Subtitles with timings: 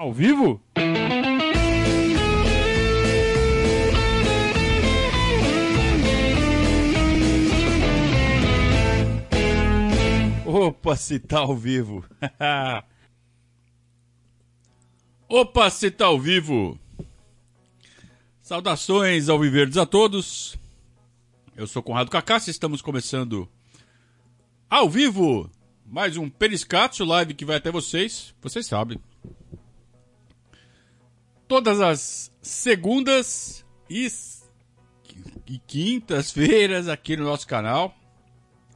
[0.00, 0.58] Ao vivo?
[10.46, 12.02] Opa, se tá ao vivo.
[15.28, 16.80] Opa, se tá ao vivo.
[18.40, 20.56] Saudações ao Viverdes a todos.
[21.54, 23.46] Eu sou Conrado Cacassi, estamos começando
[24.70, 25.50] ao vivo
[25.84, 28.34] mais um Periscatio Live que vai até vocês.
[28.40, 28.98] Vocês sabem.
[31.50, 34.06] Todas as segundas e,
[35.48, 37.92] e quintas-feiras aqui no nosso canal.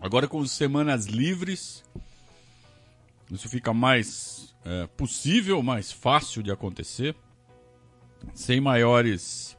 [0.01, 1.85] Agora com semanas livres.
[3.31, 7.15] Isso fica mais é, possível, mais fácil de acontecer.
[8.35, 9.57] Sem maiores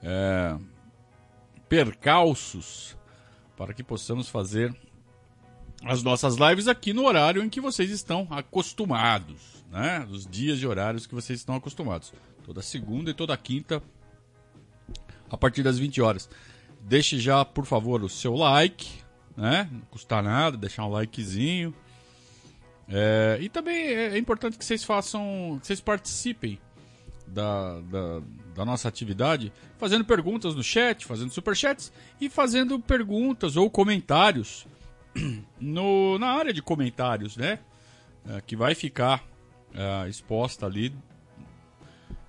[0.00, 0.56] é,
[1.68, 2.96] percalços
[3.56, 4.72] para que possamos fazer
[5.84, 10.06] as nossas lives aqui no horário em que vocês estão acostumados, né?
[10.10, 12.10] Os dias e horários que vocês estão acostumados.
[12.44, 13.82] Toda segunda e toda quinta,
[15.30, 16.30] a partir das 20 horas.
[16.80, 18.88] Deixe já, por favor, o seu like,
[19.36, 19.68] né?
[19.70, 21.74] Não custa nada, deixar um likezinho.
[22.88, 26.58] É, e também é importante que vocês façam, que vocês participem
[27.26, 28.22] da, da,
[28.54, 34.66] da, nossa atividade, fazendo perguntas no chat, fazendo superchats e fazendo perguntas ou comentários
[35.60, 37.58] no, na área de comentários, né?
[38.28, 39.22] É, que vai ficar
[39.76, 40.94] é, exposta ali,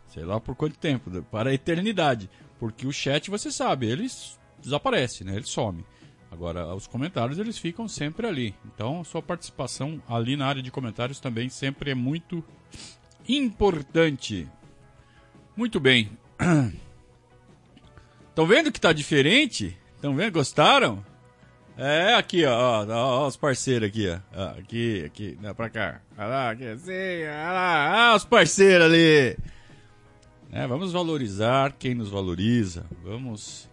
[0.07, 2.29] sei lá por quanto tempo, para a eternidade.
[2.59, 4.07] Porque o chat, você sabe, ele
[4.59, 5.35] desaparece, né?
[5.35, 5.85] Ele some.
[6.31, 8.53] Agora, os comentários eles ficam sempre ali.
[8.65, 12.43] Então, sua participação ali na área de comentários também sempre é muito
[13.27, 14.47] importante.
[15.55, 16.11] Muito bem.
[18.29, 19.75] Estão vendo que está diferente?
[19.95, 20.33] Estão vendo?
[20.33, 21.03] Gostaram?
[21.77, 24.43] É, aqui, ó, ó, ó, os parceiros aqui, ó.
[24.57, 26.01] Aqui, aqui, não, pra cá.
[26.17, 29.37] Olha lá, aqui, assim, olha lá, ah, os parceiros ali.
[30.51, 32.83] É, vamos valorizar quem nos valoriza.
[33.03, 33.69] Vamos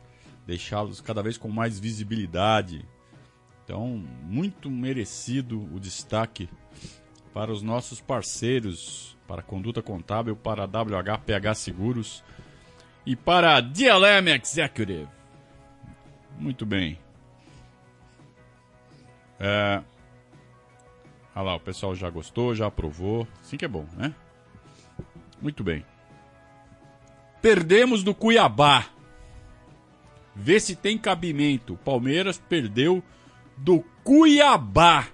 [0.47, 2.85] deixá-los cada vez com mais visibilidade.
[3.65, 6.51] Então, muito merecido o destaque
[7.33, 12.23] para os nossos parceiros, para a Conduta Contábil, para a WHPH Seguros
[13.07, 15.09] e para a DLM Executive.
[16.39, 16.99] Muito bem.
[19.45, 19.83] É...
[21.37, 23.29] Olha lá, o pessoal já gostou, já aprovou.
[23.43, 24.15] Assim que é bom, né?
[25.43, 25.85] Muito bem.
[27.43, 28.87] Perdemos do Cuiabá.
[30.35, 31.77] Vê se tem cabimento.
[31.85, 33.03] Palmeiras perdeu
[33.59, 35.09] do Cuiabá.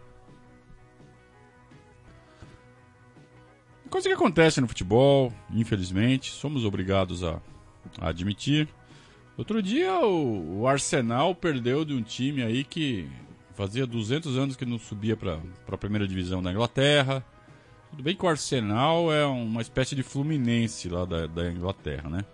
[3.88, 7.40] Coisa que acontece no futebol, infelizmente, somos obrigados a,
[7.98, 8.68] a admitir.
[9.36, 13.08] Outro dia o, o, Arsenal perdeu de um time aí que
[13.60, 15.38] fazia 200 anos que não subia para
[15.70, 17.22] a primeira divisão da Inglaterra.
[17.90, 22.24] Tudo bem que o Arsenal é uma espécie de Fluminense lá da, da Inglaterra, né?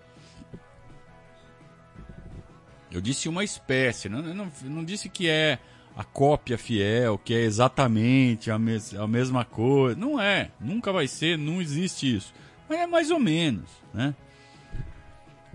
[2.93, 5.59] Eu disse uma espécie, não, não, não disse que é
[5.97, 9.99] a cópia fiel, que é exatamente a, mes a mesma coisa.
[9.99, 12.33] Não é, nunca vai ser, não existe isso.
[12.69, 14.15] Mas é mais ou menos, né?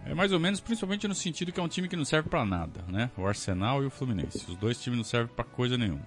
[0.06, 2.44] É mais ou menos, principalmente no sentido que é um time que não serve para
[2.46, 3.12] nada, né?
[3.18, 4.50] O Arsenal e o Fluminense.
[4.50, 6.06] Os dois times não servem para coisa nenhuma.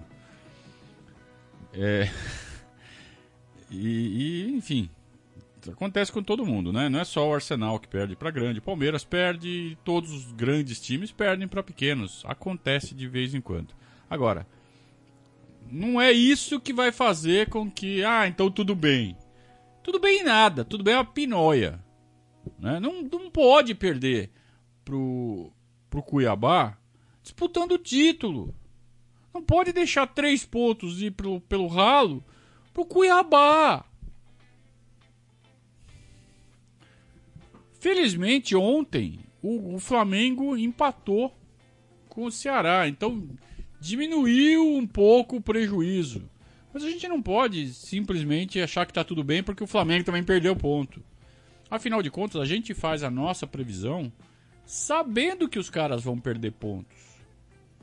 [1.73, 2.09] É...
[3.71, 4.89] e, e, enfim,
[5.71, 6.89] acontece com todo mundo, né?
[6.89, 11.11] Não é só o Arsenal que perde para grande, Palmeiras perde, todos os grandes times
[11.11, 12.23] perdem para pequenos.
[12.25, 13.73] Acontece de vez em quando.
[14.09, 14.45] Agora,
[15.71, 19.17] não é isso que vai fazer com que, ah, então tudo bem.
[19.81, 21.79] Tudo bem nada, tudo bem é uma pinóia.
[22.59, 22.79] Né?
[22.79, 24.29] Não, não pode perder
[24.83, 25.51] pro,
[25.89, 26.77] pro Cuiabá
[27.21, 28.53] disputando o título.
[29.33, 32.23] Não pode deixar três pontos ir pelo, pelo ralo
[32.73, 33.85] pro Cuiabá.
[37.79, 41.33] Felizmente, ontem o, o Flamengo empatou
[42.09, 43.29] com o Ceará, então
[43.79, 46.29] diminuiu um pouco o prejuízo.
[46.73, 50.23] Mas a gente não pode simplesmente achar que está tudo bem porque o Flamengo também
[50.23, 51.01] perdeu ponto.
[51.69, 54.11] Afinal de contas, a gente faz a nossa previsão
[54.65, 56.97] sabendo que os caras vão perder pontos.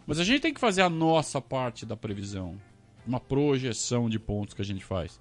[0.06, 2.60] Mas a gente tem que fazer a nossa parte da previsão.
[3.06, 5.20] Uma projeção de pontos que a gente faz.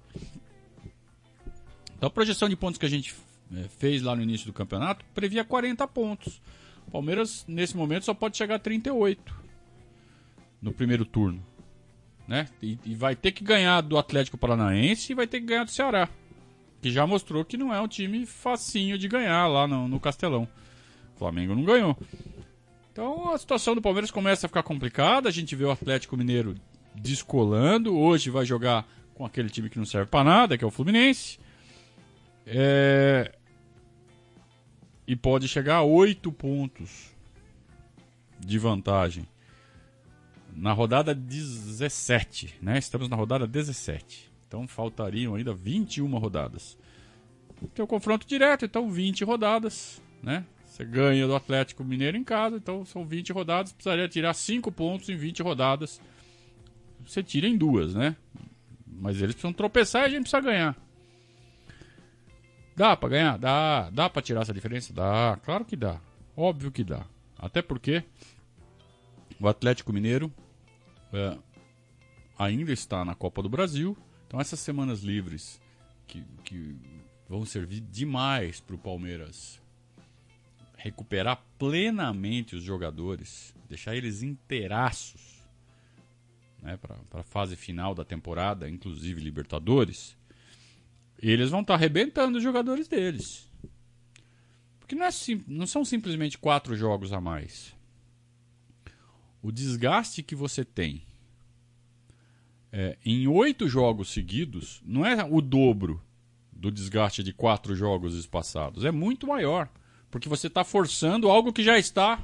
[1.96, 3.14] Então a projeção de pontos que a gente
[3.54, 6.40] é, fez lá no início do campeonato, previa 40 pontos.
[6.86, 9.34] O Palmeiras, nesse momento, só pode chegar a 38
[10.60, 11.44] no primeiro turno.
[12.26, 12.48] Né?
[12.62, 15.70] E, e, vai ter que ganhar do Atlético Paranaense e vai ter que ganhar do
[15.70, 16.08] Ceará.
[16.82, 20.48] Que já mostrou que não é um time facinho de ganhar lá no, no Castelão.
[21.14, 21.96] O Flamengo não ganhou.
[22.92, 25.28] Então a situação do Palmeiras começa a ficar complicada.
[25.28, 26.56] A gente vê o Atlético Mineiro
[26.94, 27.96] descolando.
[27.96, 28.84] Hoje vai jogar
[29.14, 31.38] com aquele time que não serve para nada, que é o Fluminense.
[32.44, 33.32] É...
[35.06, 37.12] E pode chegar a 8 pontos
[38.40, 39.26] de vantagem.
[40.52, 42.76] Na rodada 17, né?
[42.76, 44.31] Estamos na rodada 17.
[44.52, 46.76] Então faltariam ainda 21 rodadas.
[47.74, 50.44] Tem o confronto direto, então 20 rodadas, né?
[50.66, 55.08] Você ganha do Atlético Mineiro em casa, então são 20 rodadas, precisaria tirar 5 pontos
[55.08, 56.02] em 20 rodadas.
[57.02, 58.14] Você tira em duas, né?
[58.86, 60.76] Mas eles precisam tropeçar e a gente precisa ganhar.
[62.76, 63.38] Dá pra ganhar?
[63.38, 63.88] Dá.
[63.88, 64.92] Dá pra tirar essa diferença?
[64.92, 65.38] Dá.
[65.42, 65.98] Claro que dá.
[66.36, 67.06] Óbvio que dá.
[67.38, 68.04] Até porque
[69.40, 70.30] o Atlético Mineiro
[71.10, 71.38] é,
[72.38, 73.96] ainda está na Copa do Brasil.
[74.32, 75.60] Então essas semanas livres
[76.06, 76.74] que, que
[77.28, 79.60] vão servir demais para o Palmeiras
[80.74, 85.46] recuperar plenamente os jogadores, deixar eles inteiraços
[86.62, 90.16] né, para a fase final da temporada, inclusive Libertadores,
[91.18, 93.46] eles vão estar tá arrebentando os jogadores deles.
[94.80, 95.10] Porque não, é
[95.46, 97.76] não são simplesmente quatro jogos a mais.
[99.42, 101.02] O desgaste que você tem
[102.72, 106.02] é, em oito jogos seguidos não é o dobro
[106.50, 108.84] do desgaste de quatro jogos espaçados.
[108.84, 109.68] É muito maior.
[110.10, 112.22] Porque você está forçando algo que já está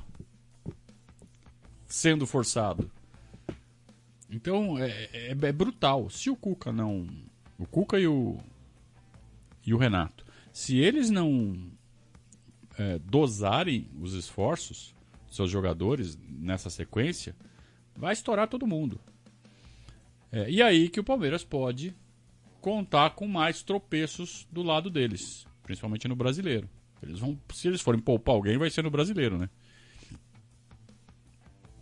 [1.87, 2.91] sendo forçado.
[4.31, 6.09] Então é, é, é, brutal.
[6.09, 7.07] Se o Cuca não.
[7.59, 8.39] O Cuca e o.
[9.67, 10.25] E o Renato.
[10.53, 11.71] Se eles não
[12.79, 14.95] é, dosarem os esforços,
[15.31, 17.35] seus jogadores, nessa sequência,
[17.97, 19.01] vai estourar todo mundo.
[20.31, 21.95] É, e aí que o Palmeiras pode
[22.61, 26.69] contar com mais tropeços do lado deles, principalmente no brasileiro.
[27.03, 29.49] Eles vão, se eles forem poupar alguém, vai ser no brasileiro, né?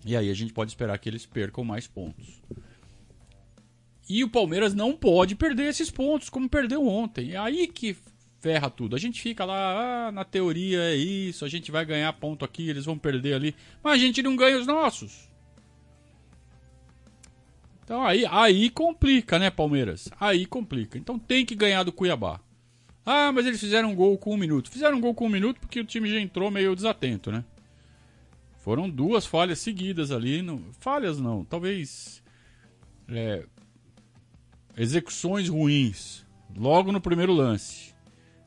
[0.05, 2.41] E aí a gente pode esperar que eles percam mais pontos.
[4.09, 7.33] E o Palmeiras não pode perder esses pontos, como perdeu ontem.
[7.33, 7.97] É aí que
[8.39, 8.95] ferra tudo.
[8.95, 12.69] A gente fica lá, ah, na teoria é isso, a gente vai ganhar ponto aqui,
[12.69, 13.57] eles vão perder ali.
[13.83, 15.29] Mas a gente não ganha os nossos.
[17.87, 20.11] Então aí, aí complica, né, Palmeiras?
[20.19, 20.99] Aí complica.
[20.99, 22.41] Então tem que ganhar do Cuiabá.
[23.05, 24.69] Ah, mas eles fizeram um gol com um minuto.
[24.69, 27.45] Fizeram um gol com um minuto porque o time já entrou meio desatento, né?
[28.59, 30.43] Foram duas falhas seguidas ali.
[30.43, 30.61] No...
[30.81, 32.21] Falhas não, talvez.
[33.09, 33.47] É...
[34.77, 36.27] Execuções ruins.
[36.57, 37.95] Logo no primeiro lance.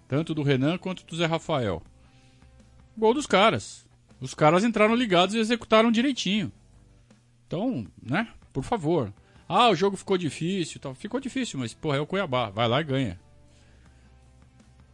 [0.05, 1.81] Tanto do Renan quanto do Zé Rafael.
[2.97, 3.87] Gol dos caras.
[4.19, 6.51] Os caras entraram ligados e executaram direitinho.
[7.47, 8.27] Então, né?
[8.51, 9.13] Por favor.
[9.51, 10.79] Ah, o jogo ficou difícil.
[10.93, 12.51] Ficou difícil, mas, porra, é o Cuiabá.
[12.51, 13.19] Vai lá e ganha.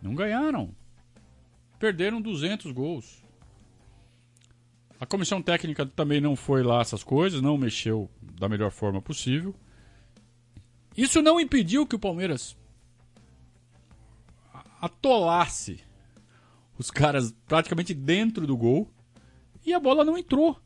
[0.01, 0.73] Não ganharam.
[1.77, 3.21] Perderam 200 gols.
[4.97, 9.53] A comissão técnica também não foi lá essas coisas, não mexeu da melhor forma possível.
[10.95, 12.55] Isso não impediu que o Palmeiras
[14.79, 15.83] atolasse
[16.77, 18.89] os caras praticamente dentro do gol
[19.65, 20.57] e a bola não entrou.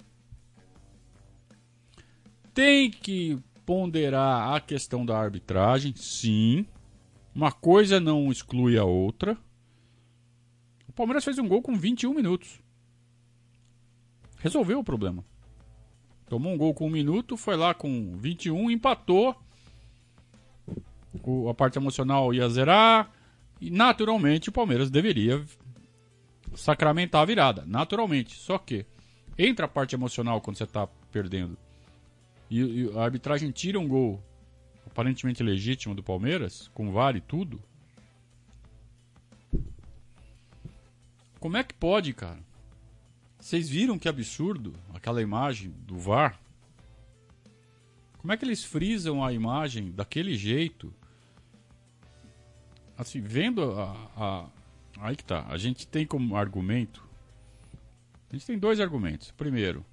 [2.53, 6.65] Tem que ponderar a questão da arbitragem, sim.
[7.35, 9.37] Uma coisa não exclui a outra.
[10.87, 12.59] O Palmeiras fez um gol com 21 minutos.
[14.39, 15.23] Resolveu o problema.
[16.27, 19.35] Tomou um gol com um minuto, foi lá com 21, empatou.
[21.23, 23.11] O, a parte emocional ia zerar.
[23.61, 25.45] E naturalmente o Palmeiras deveria
[26.55, 27.63] sacramentar a virada.
[27.67, 28.35] Naturalmente.
[28.35, 28.87] Só que
[29.37, 31.55] entra a parte emocional quando você está perdendo.
[32.49, 34.23] E, e a arbitragem tira um gol
[34.85, 37.61] aparentemente legítimo do Palmeiras, com VAR e tudo.
[41.39, 42.39] Como é que pode, cara?
[43.39, 46.39] Vocês viram que absurdo aquela imagem do VAR?
[48.17, 50.93] Como é que eles frisam a imagem daquele jeito?
[52.97, 54.49] Assim, vendo a, a,
[54.99, 55.45] Aí que tá.
[55.47, 57.03] A gente tem como argumento.
[58.29, 59.31] A gente tem dois argumentos.
[59.31, 59.85] Primeiro,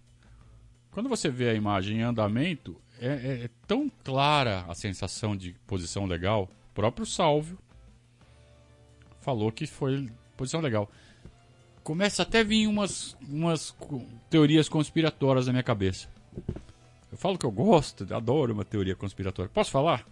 [0.96, 5.52] quando você vê a imagem em andamento, é, é, é, tão clara a sensação de
[5.66, 6.44] posição legal.
[6.70, 7.58] O próprio Salvio
[9.20, 10.90] falou que foi posição legal.
[11.84, 13.76] Começa até a vir umas, umas
[14.30, 16.08] teorias conspiratórias na minha cabeça.
[17.12, 19.50] Eu falo que eu gosto, adoro uma teoria conspiratória.
[19.52, 20.08] Posso falar?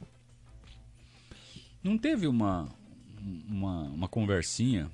[1.82, 2.68] Não teve uma,
[3.48, 4.90] uma, uma conversinha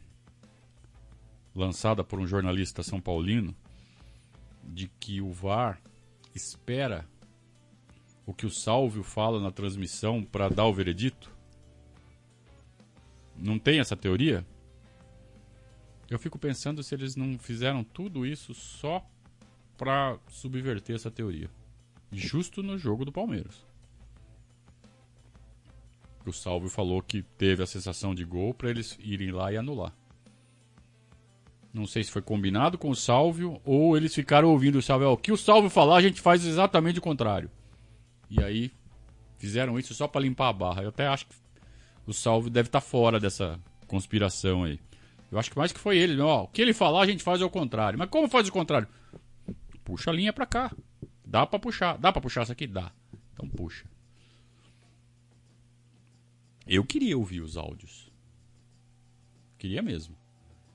[1.53, 3.53] lançada por um jornalista são paulino
[4.63, 5.81] de que o VAR
[6.35, 7.09] espera
[8.27, 11.35] o que o Salvio fala na transmissão para dar o veredito?
[13.37, 14.47] Não tem essa teoria?
[16.09, 19.05] Eu fico pensando se eles não fizeram tudo isso só
[19.79, 21.51] para subverter essa teoria.
[22.13, 23.65] Justo no jogo do Palmeiras.
[26.27, 29.95] o Salvio falou que teve a sensação de gol para eles irem lá e anular.
[31.73, 35.11] Não sei se foi combinado com o Salvio ou eles ficaram ouvindo o Salvio.
[35.11, 37.51] O que o Salvio falar, a gente faz exatamente o contrário.
[38.29, 38.73] E aí
[39.39, 40.83] fizeram isso só para limpar a barra.
[40.83, 41.35] Eu até acho que
[42.07, 44.81] o Salvio deve estar tá fora dessa conspiração aí.
[45.31, 46.21] Eu acho que mais que foi ele.
[46.21, 47.99] Ó, o que ele falar, a gente faz ao contrário.
[47.99, 48.89] Mas como faz o contrário?
[49.85, 50.73] Puxa a linha para cá.
[51.25, 51.97] Dá para puxar.
[51.99, 52.67] Dá para puxar isso aqui?
[52.67, 52.91] Dá.
[53.33, 53.87] Então puxa.
[56.67, 58.11] Eu queria ouvir os áudios.
[59.57, 60.20] Queria mesmo.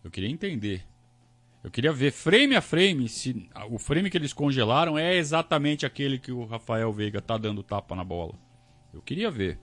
[0.05, 0.85] Eu queria entender.
[1.63, 6.19] Eu queria ver frame a frame se o frame que eles congelaram é exatamente aquele
[6.19, 8.35] que o Rafael Veiga tá dando tapa na bola.
[8.93, 9.59] Eu queria ver.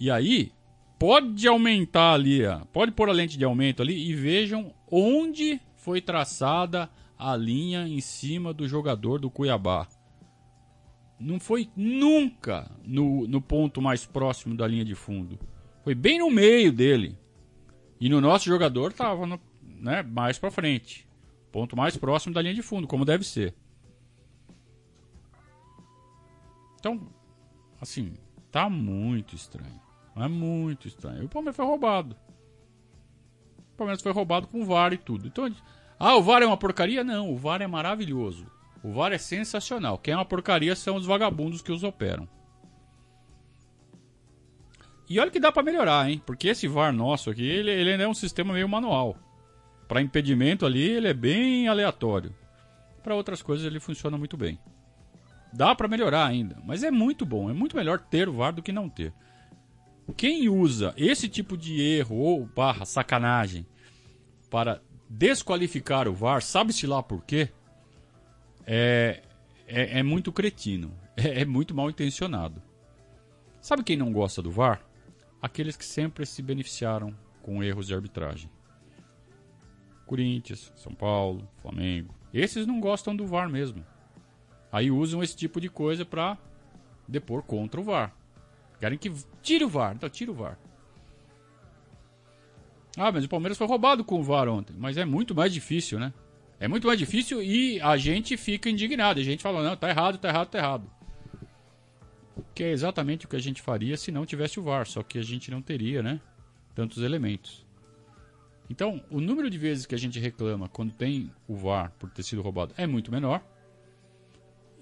[0.00, 0.50] E aí,
[0.98, 2.40] pode aumentar ali,
[2.72, 6.88] pode pôr a lente de aumento ali e vejam onde foi traçada
[7.18, 9.86] a linha em cima do jogador do Cuiabá.
[11.20, 15.38] Não foi nunca no, no ponto mais próximo da linha de fundo.
[15.84, 17.18] Foi bem no meio dele.
[18.00, 21.06] E no nosso jogador tava no, né, mais para frente.
[21.50, 23.54] Ponto mais próximo da linha de fundo, como deve ser.
[26.78, 27.08] Então,
[27.80, 28.14] assim,
[28.50, 29.80] tá muito estranho.
[30.14, 31.24] É muito estranho.
[31.24, 32.16] O Palmeiras foi roubado.
[33.72, 35.26] O Palmeiras foi roubado com o VAR e tudo.
[35.26, 35.52] Então,
[35.98, 37.02] ah, o VAR é uma porcaria?
[37.02, 38.46] Não, o VAR é maravilhoso.
[38.82, 39.98] O VAR é sensacional.
[39.98, 42.28] Quem é uma porcaria são os vagabundos que os operam.
[45.08, 46.20] E olha que dá para melhorar, hein?
[46.24, 49.16] Porque esse VAR nosso aqui, ele, ele é um sistema meio manual.
[49.86, 52.34] Para impedimento ali, ele é bem aleatório.
[53.02, 54.58] Para outras coisas, ele funciona muito bem.
[55.52, 57.48] Dá para melhorar ainda, mas é muito bom.
[57.48, 59.12] É muito melhor ter o VAR do que não ter.
[60.16, 63.66] Quem usa esse tipo de erro ou barra sacanagem
[64.50, 67.48] para desqualificar o VAR, sabe-se lá por quê?
[68.66, 69.22] É,
[69.66, 70.92] é, é muito cretino.
[71.18, 72.62] É, é muito mal intencionado.
[73.58, 74.85] Sabe quem não gosta do VAR?
[75.40, 78.50] Aqueles que sempre se beneficiaram com erros de arbitragem.
[80.04, 82.14] Corinthians, São Paulo, Flamengo.
[82.32, 83.84] Esses não gostam do VAR mesmo.
[84.70, 86.38] Aí usam esse tipo de coisa para
[87.08, 88.14] depor contra o VAR.
[88.78, 89.12] Querem que
[89.42, 89.94] tire o VAR.
[89.94, 90.58] Então tira o VAR.
[92.96, 94.74] Ah, mas o Palmeiras foi roubado com o VAR ontem.
[94.78, 96.12] Mas é muito mais difícil, né?
[96.58, 99.20] É muito mais difícil e a gente fica indignado.
[99.20, 100.95] A gente fala, não, tá errado, tá errado, tá errado
[102.54, 105.18] que é exatamente o que a gente faria se não tivesse o VAR, só que
[105.18, 106.20] a gente não teria, né,
[106.74, 107.64] tantos elementos.
[108.68, 112.22] Então, o número de vezes que a gente reclama quando tem o VAR por ter
[112.22, 113.42] sido roubado é muito menor.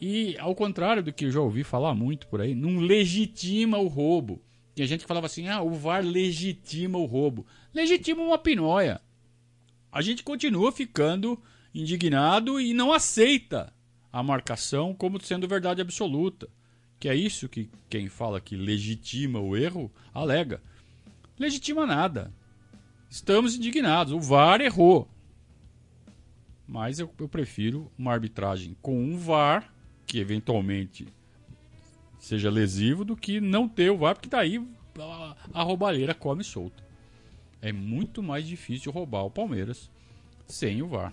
[0.00, 3.87] E ao contrário do que eu já ouvi falar muito por aí, não legitima o
[3.87, 4.42] roubo.
[4.76, 7.46] A gente falava assim: "Ah, o VAR legitima o roubo".
[7.73, 9.00] Legitima uma pinóia.
[9.92, 11.40] A gente continua ficando
[11.73, 13.73] indignado e não aceita
[14.12, 16.49] a marcação como sendo verdade absoluta
[17.04, 20.62] que é isso que quem fala que legitima o erro alega.
[21.38, 22.32] Legitima nada.
[23.11, 24.11] Estamos indignados.
[24.14, 25.06] O VAR errou.
[26.66, 29.70] Mas eu, eu prefiro uma arbitragem com um VAR,
[30.06, 31.06] que eventualmente
[32.18, 34.66] seja lesivo, do que não ter o VAR, porque daí
[35.52, 36.82] a, roubalheira come solta.
[37.61, 39.90] É muito mais difícil roubar o Palmeiras
[40.46, 41.12] sem o VAR.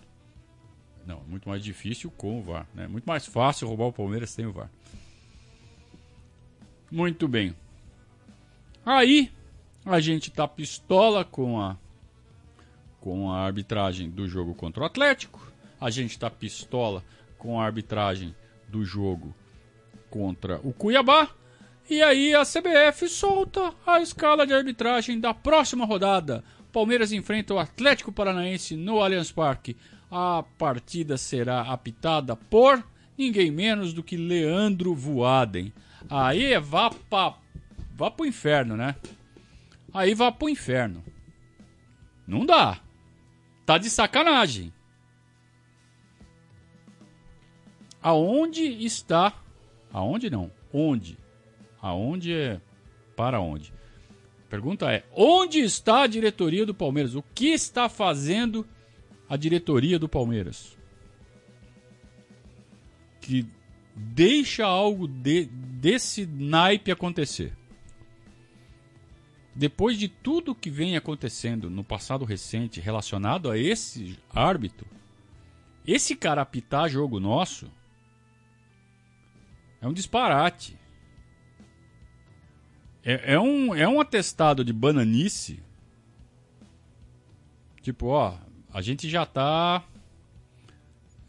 [1.06, 2.66] Não, é muito mais difícil com o VAR.
[2.78, 2.88] É né?
[2.88, 4.72] muito mais fácil roubar o Palmeiras sem o VAR.
[6.92, 7.56] Muito bem.
[8.86, 9.32] Aí
[9.86, 11.78] a gente tá pistola com a
[13.00, 15.52] com a arbitragem do jogo contra o Atlético.
[15.80, 17.04] A gente tá pistola
[17.38, 18.36] com a arbitragem
[18.68, 19.34] do jogo
[20.10, 21.30] contra o Cuiabá.
[21.90, 26.44] E aí a CBF solta a escala de arbitragem da próxima rodada.
[26.72, 29.76] Palmeiras enfrenta o Atlético Paranaense no Allianz Parque.
[30.12, 32.84] A partida será apitada por
[33.18, 35.74] ninguém menos do que Leandro Voaden.
[36.10, 37.38] Aí vá pra.
[37.96, 38.96] Vá pro inferno, né?
[39.94, 41.04] Aí vá pro inferno.
[42.28, 42.80] Não dá.
[43.66, 44.74] Tá de sacanagem.
[48.02, 49.34] Aonde está.
[49.94, 50.52] Aonde não?
[50.74, 51.18] Onde?
[51.82, 52.62] Aonde é.
[53.16, 53.74] Para onde?
[54.52, 57.16] pergunta é: onde está a diretoria do Palmeiras?
[57.16, 58.68] O que está fazendo
[59.30, 60.78] a diretoria do Palmeiras?
[63.22, 63.46] Que
[63.96, 65.46] deixa algo de,
[65.82, 67.58] desse naipe acontecer.
[69.56, 74.88] Depois de tudo que vem acontecendo no passado recente relacionado a esse árbitro,
[75.86, 77.68] esse cara apitar jogo nosso
[79.82, 80.78] é um disparate.
[83.04, 85.64] É, é, um, é um atestado de bananice.
[87.82, 88.38] Tipo, ó,
[88.72, 89.84] a gente já tá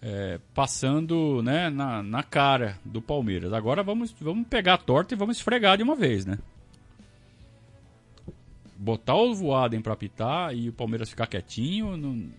[0.02, 3.52] é, passando né, na, na cara do Palmeiras.
[3.52, 6.38] Agora vamos, vamos pegar a torta e vamos esfregar de uma vez, né?
[8.82, 12.30] botar o Voaden pra apitar e o Palmeiras ficar quietinho, não,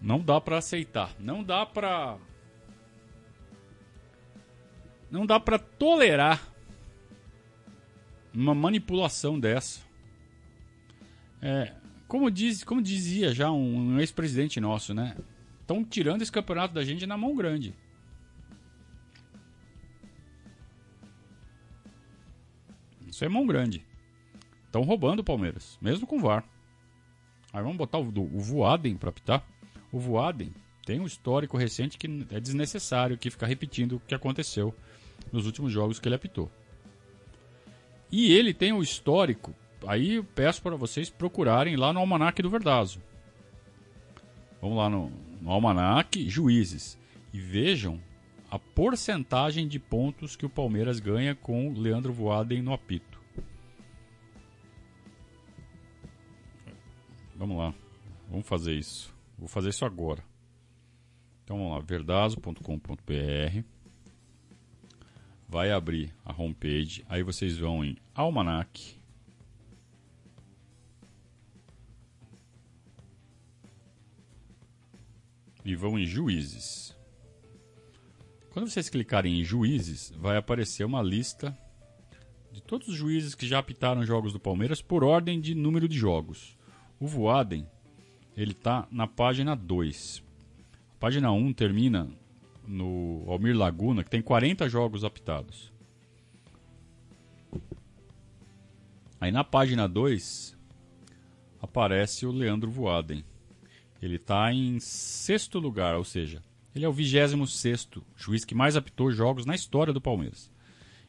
[0.00, 1.12] não dá pra aceitar.
[1.18, 2.16] Não dá pra.
[5.10, 6.40] Não dá pra tolerar
[8.32, 9.80] uma manipulação dessa.
[11.42, 11.74] É,
[12.08, 15.16] como, diz, como dizia já um, um ex-presidente nosso, né?
[15.60, 17.74] Estão tirando esse campeonato da gente na mão grande.
[23.06, 23.84] Isso é mão grande.
[24.66, 26.44] Estão roubando o Palmeiras, mesmo com o VAR.
[27.52, 29.46] Aí vamos botar o, o Voaden para apitar.
[29.90, 30.52] O Voaden
[30.84, 34.74] tem um histórico recente que é desnecessário que ficar repetindo o que aconteceu
[35.32, 36.50] nos últimos jogos que ele apitou.
[38.12, 39.54] E ele tem um histórico,
[39.86, 43.00] aí peço para vocês procurarem lá no Almanac do Verdazo.
[44.60, 46.98] Vamos lá no, no Almanac Juízes
[47.32, 48.00] e vejam
[48.50, 53.20] a porcentagem de pontos que o Palmeiras ganha com o Leandro Voaden no apito.
[57.34, 57.74] Vamos lá,
[58.30, 59.14] vamos fazer isso.
[59.38, 60.24] Vou fazer isso agora.
[61.44, 63.62] Então vamos lá, verdazo.com.br.
[65.48, 68.95] Vai abrir a homepage, aí vocês vão em Almanac.
[75.66, 76.96] E vão em Juízes.
[78.50, 81.58] Quando vocês clicarem em Juízes, vai aparecer uma lista
[82.52, 85.98] de todos os juízes que já apitaram jogos do Palmeiras por ordem de número de
[85.98, 86.56] jogos.
[87.00, 87.66] O Voaden
[88.36, 90.22] ele está na página 2.
[90.94, 92.08] A página 1 um termina
[92.64, 95.72] no Almir Laguna, que tem 40 jogos apitados.
[99.20, 100.56] Aí na página 2
[101.60, 103.24] aparece o Leandro Voaden.
[104.00, 106.42] Ele está em sexto lugar, ou seja,
[106.74, 110.50] ele é o 26 juiz que mais apitou jogos na história do Palmeiras.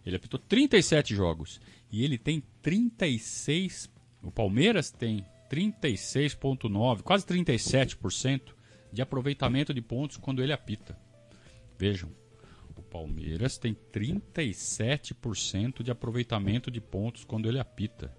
[0.06, 1.60] Ele apitou 37 jogos
[1.92, 3.90] e ele tem 36.
[4.24, 8.54] O Palmeiras tem 36,9%, quase 37%
[8.94, 10.98] de aproveitamento de pontos quando ele apita.
[11.78, 12.10] Vejam,
[12.76, 18.16] o Palmeiras tem 37% de aproveitamento de pontos quando ele apita.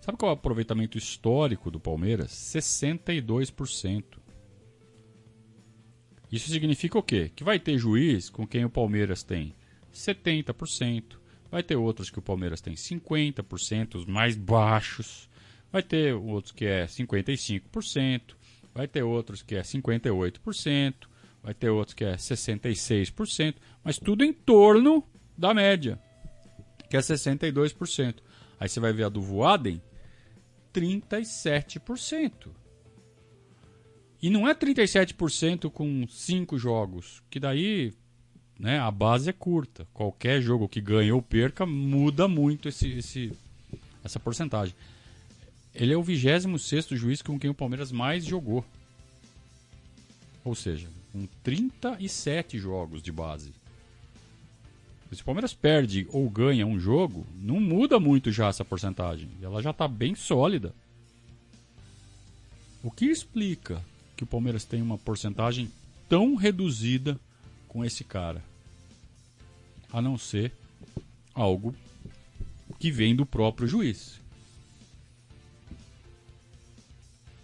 [0.00, 2.30] Sabe qual é o aproveitamento histórico do Palmeiras?
[2.30, 4.04] 62%.
[6.32, 7.30] Isso significa o quê?
[7.34, 9.54] Que vai ter juiz com quem o Palmeiras tem
[9.92, 11.18] 70%,
[11.50, 15.28] vai ter outros que o Palmeiras tem 50%, os mais baixos.
[15.72, 18.22] Vai ter outros que é 55%,
[18.74, 20.94] vai ter outros que é 58%,
[21.42, 25.04] vai ter outros que é 66%, mas tudo em torno
[25.36, 25.98] da média,
[26.88, 28.16] que é 62%.
[28.58, 29.80] Aí você vai ver a do Voaden,
[30.74, 32.48] 37%.
[34.22, 37.94] E não é 37% com 5 jogos, que daí
[38.58, 39.86] né, a base é curta.
[39.94, 43.32] Qualquer jogo que ganhe ou perca muda muito esse, esse
[44.04, 44.74] essa porcentagem.
[45.74, 48.64] Ele é o 26 juiz com quem o Palmeiras mais jogou.
[50.44, 53.52] Ou seja, com 37 jogos de base.
[55.12, 59.28] Se o Palmeiras perde ou ganha um jogo, não muda muito já essa porcentagem.
[59.42, 60.72] Ela já está bem sólida.
[62.82, 63.84] O que explica
[64.16, 65.70] que o Palmeiras tem uma porcentagem
[66.08, 67.18] tão reduzida
[67.66, 68.42] com esse cara?
[69.92, 70.52] A não ser
[71.34, 71.74] algo
[72.78, 74.20] que vem do próprio juiz.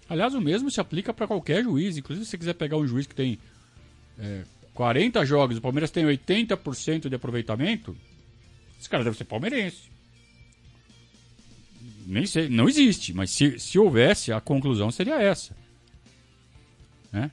[0.08, 1.96] Aliás, o mesmo se aplica para qualquer juiz.
[1.96, 3.40] Inclusive, se você quiser pegar um juiz que tem
[4.18, 4.44] é,
[4.76, 7.96] 40 jogos, o Palmeiras tem 80% de aproveitamento,
[8.78, 9.90] esse cara deve ser palmeirense.
[12.06, 15.56] Nem sei, não existe, mas se, se houvesse, a conclusão seria essa.
[17.10, 17.30] Né?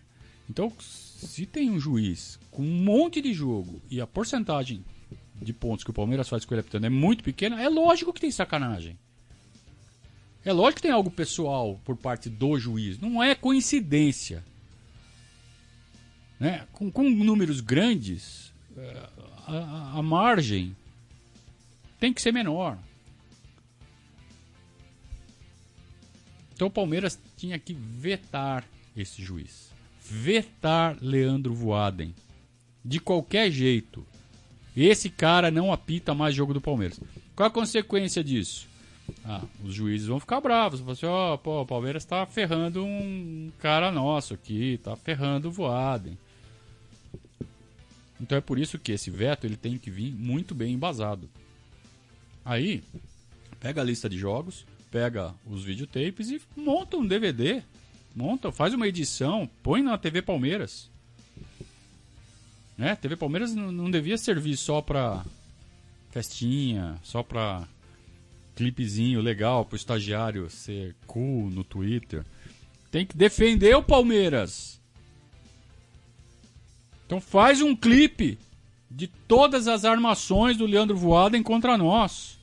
[0.50, 4.84] Então, se tem um juiz com um monte de jogo e a porcentagem
[5.42, 8.32] de pontos que o Palmeiras faz com ele é muito pequena, é lógico que tem
[8.32, 8.98] sacanagem.
[10.46, 13.00] É lógico que tem algo pessoal por parte do juiz.
[13.00, 14.44] Não é coincidência.
[16.40, 16.68] Né?
[16.72, 19.10] Com, com números grandes, é,
[19.48, 20.76] a, a margem
[22.00, 22.78] tem que ser menor.
[26.54, 28.66] Então o Palmeiras tinha que vetar
[28.96, 29.72] esse juiz.
[30.02, 32.14] Vetar Leandro Voaden.
[32.84, 34.06] De qualquer jeito.
[34.76, 37.00] Esse cara não apita mais jogo do Palmeiras.
[37.36, 38.68] Qual a consequência disso?
[39.26, 40.80] Ah, os juízes vão ficar bravos.
[40.80, 45.48] Vão assim, ó, oh, pô, o Palmeiras tá ferrando um cara nosso aqui, tá ferrando
[45.48, 46.18] o Voaden.
[48.20, 51.30] Então é por isso que esse veto ele tem que vir muito bem embasado.
[52.46, 52.84] Aí,
[53.60, 57.62] pega a lista de jogos, pega os videotapes e monta um DVD.
[58.16, 60.90] Monta, faz uma edição, põe na TV Palmeiras.
[62.78, 62.96] Né?
[62.96, 65.26] TV Palmeiras não, não devia servir só para
[66.12, 67.68] festinha, só pra
[68.56, 72.26] clipezinho legal pro estagiário ser cool no Twitter.
[72.92, 74.80] Tem que defender o Palmeiras.
[77.06, 78.38] Então faz um clipe
[78.90, 82.38] de todas as armações do Leandro Voaden contra nós.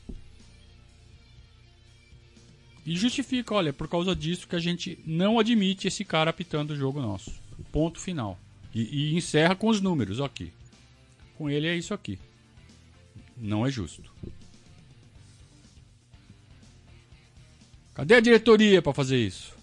[2.84, 6.76] E justifica, olha, por causa disso que a gente não admite esse cara apitando o
[6.76, 7.32] jogo nosso.
[7.70, 8.38] Ponto final.
[8.74, 10.52] E, e encerra com os números, aqui.
[11.36, 12.18] Com ele é isso aqui.
[13.36, 14.10] Não é justo.
[17.94, 19.58] Cadê a diretoria para fazer isso?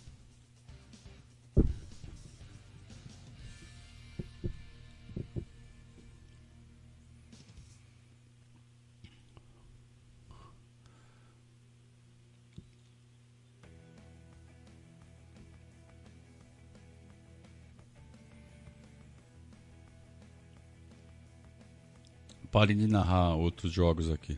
[22.51, 24.37] Parem de narrar outros jogos aqui.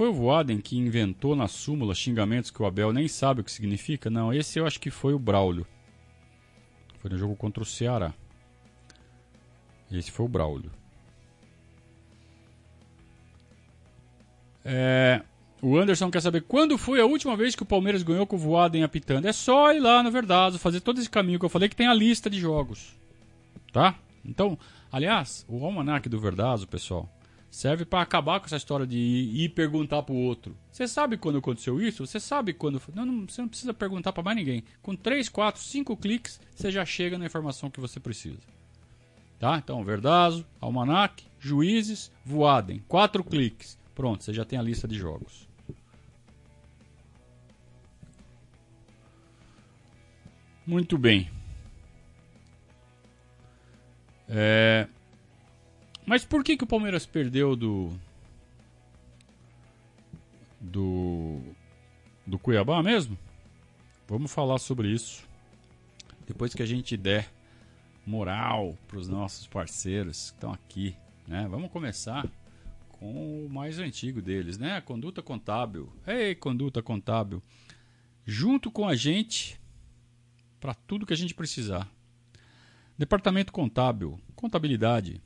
[0.00, 3.52] Foi o Voaden que inventou na súmula xingamentos que o Abel nem sabe o que
[3.52, 4.08] significa?
[4.08, 5.66] Não, esse eu acho que foi o Braulio.
[7.00, 8.14] Foi no jogo contra o Ceará.
[9.92, 10.70] Esse foi o Braulio.
[14.64, 15.22] É,
[15.60, 18.38] o Anderson quer saber quando foi a última vez que o Palmeiras ganhou com o
[18.38, 19.26] Voaden apitando.
[19.26, 21.88] É só ir lá, na verdade, fazer todo esse caminho que eu falei que tem
[21.88, 22.96] a lista de jogos.
[23.70, 23.96] Tá?
[24.24, 24.58] Então,
[24.90, 27.06] aliás, o almanac do Verdazo, pessoal,
[27.50, 30.56] serve para acabar com essa história de ir, perguntar pro outro.
[30.70, 32.06] Você sabe quando aconteceu isso?
[32.06, 32.80] Você sabe quando.
[32.94, 34.62] Não, não você não precisa perguntar para mais ninguém.
[34.80, 38.38] Com 3, 4, 5 cliques, você já chega na informação que você precisa.
[39.38, 39.58] Tá?
[39.58, 42.82] Então, Verdazo, Almanac, Juízes, Voaden.
[42.86, 43.78] Quatro cliques.
[43.94, 45.48] Pronto, você já tem a lista de jogos.
[50.66, 51.28] Muito bem.
[54.28, 54.86] É...
[56.10, 57.92] Mas por que, que o Palmeiras perdeu do.
[60.60, 61.40] do.
[62.26, 63.16] do Cuiabá mesmo?
[64.08, 65.24] Vamos falar sobre isso.
[66.26, 67.30] Depois que a gente der
[68.04, 70.96] moral para os nossos parceiros que estão aqui.
[71.28, 71.46] Né?
[71.48, 72.28] Vamos começar
[72.88, 74.78] com o mais antigo deles, né?
[74.78, 75.92] A conduta contábil.
[76.04, 77.40] Ei, conduta contábil.
[78.26, 79.60] Junto com a gente
[80.58, 81.88] para tudo que a gente precisar.
[82.98, 85.22] Departamento contábil, contabilidade,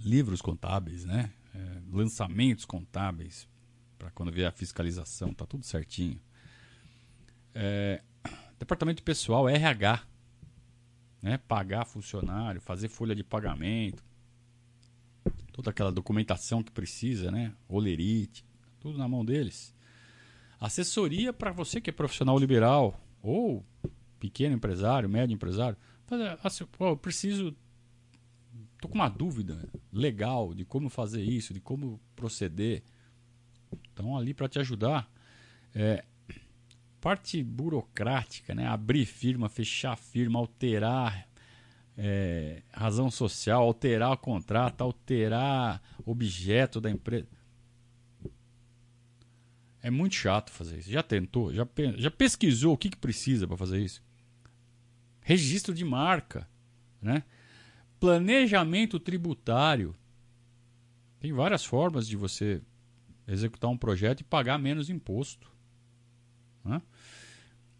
[0.00, 1.30] livros contábeis, né?
[1.54, 3.48] É, lançamentos contábeis,
[3.98, 6.20] para quando vier a fiscalização, tá tudo certinho.
[7.54, 8.02] É,
[8.58, 10.02] departamento pessoal, RH,
[11.22, 11.38] né?
[11.38, 14.04] Pagar funcionário, fazer folha de pagamento,
[15.52, 17.52] toda aquela documentação que precisa, né?
[17.68, 18.44] Olerite,
[18.80, 19.74] tudo na mão deles.
[20.60, 23.64] Assessoria para você que é profissional liberal ou
[24.18, 25.76] pequeno empresário, médio empresário,
[26.76, 27.54] pô, eu preciso.
[28.80, 32.82] Tô com uma dúvida legal de como fazer isso, de como proceder.
[33.88, 35.10] Estão ali para te ajudar.
[35.74, 36.04] É,
[37.00, 38.66] parte burocrática, né?
[38.66, 41.28] Abrir firma, fechar firma, alterar
[41.96, 47.26] é, razão social, alterar o contrato, alterar objeto da empresa.
[49.82, 50.90] É muito chato fazer isso.
[50.90, 51.52] Já tentou?
[51.52, 54.02] Já, já pesquisou o que, que precisa para fazer isso?
[55.28, 56.48] registro de marca,
[57.02, 57.22] né?
[57.98, 59.94] Planejamento tributário.
[61.20, 62.62] Tem várias formas de você
[63.26, 65.50] executar um projeto e pagar menos imposto.
[66.64, 66.80] Né?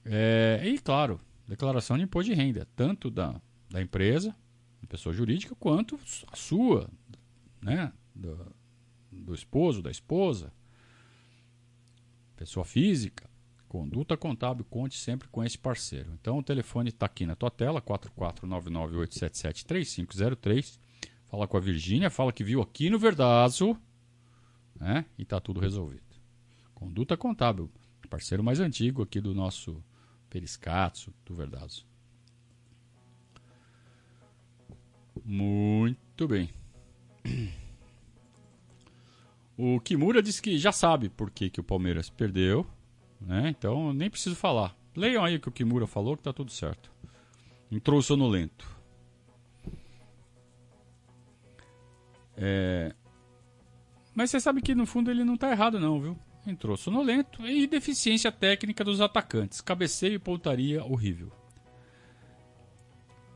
[0.04, 4.34] É, e, claro, declaração de imposto de renda, tanto da, da empresa,
[4.88, 5.98] pessoa jurídica, quanto
[6.32, 6.88] a sua,
[7.60, 7.92] né?
[8.14, 8.54] do,
[9.12, 10.52] do esposo, da esposa,
[12.36, 13.27] pessoa física.
[13.68, 16.10] Conduta Contábil, conte sempre com esse parceiro.
[16.14, 20.78] Então o telefone está aqui na tua tela, 44998773503.
[21.26, 23.78] Fala com a Virgínia, fala que viu aqui no Verdazo,
[24.74, 25.04] né?
[25.18, 26.00] E tá tudo resolvido.
[26.74, 27.70] Conduta Contábil,
[28.08, 29.84] parceiro mais antigo aqui do nosso
[30.30, 31.86] Periscatso, do Verdazo.
[35.22, 36.48] Muito bem.
[39.58, 42.66] O Kimura disse que já sabe por que, que o Palmeiras perdeu
[43.20, 43.48] né?
[43.48, 44.76] Então, nem preciso falar.
[44.96, 46.90] Leiam aí o que o Kimura falou que tá tudo certo.
[47.70, 48.68] Entrou sonolento.
[52.36, 52.94] É...
[54.14, 56.18] Mas você sabe que no fundo ele não tá errado não, viu?
[56.46, 59.60] Entrou sonolento e deficiência técnica dos atacantes.
[59.60, 61.30] Cabeceio e pontaria horrível.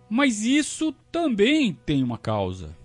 [0.08, 2.76] Mas isso também tem uma causa.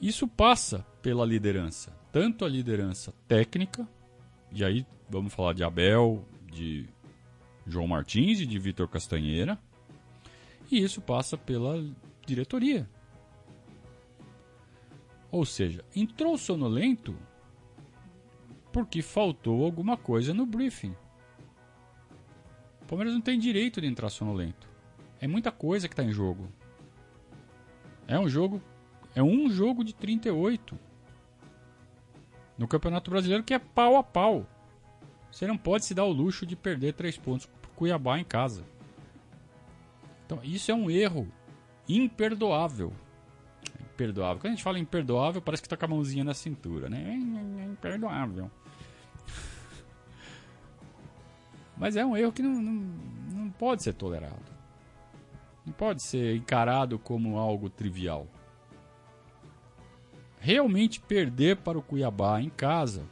[0.00, 3.88] Isso passa pela liderança tanto a liderança técnica,
[4.50, 6.84] e aí vamos falar de Abel, de
[7.64, 9.56] João Martins e de Vitor Castanheira.
[10.68, 11.80] E isso passa pela
[12.26, 12.90] diretoria.
[15.30, 17.14] Ou seja, entrou sonolento
[18.72, 20.96] porque faltou alguma coisa no briefing.
[22.82, 24.68] O Palmeiras não tem direito de entrar sonolento.
[25.20, 26.48] É muita coisa que está em jogo.
[28.08, 28.60] É um jogo.
[29.14, 30.87] É um jogo de 38.
[32.58, 34.44] No Campeonato Brasileiro que é pau a pau.
[35.30, 38.64] Você não pode se dar o luxo de perder três pontos pro Cuiabá em casa.
[40.26, 41.28] Então, isso é um erro
[41.88, 42.92] imperdoável.
[43.80, 44.40] Imperdoável.
[44.40, 47.02] Quando a gente fala imperdoável, parece que tá com a mãozinha na cintura, né?
[47.60, 48.50] É imperdoável.
[51.76, 52.72] Mas é um erro que não, não,
[53.32, 54.58] não pode ser tolerado.
[55.64, 58.26] Não pode ser encarado como algo trivial.
[60.40, 63.04] Realmente perder para o Cuiabá em casa.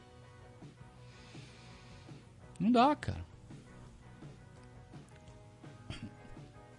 [2.59, 3.25] Não dá, cara.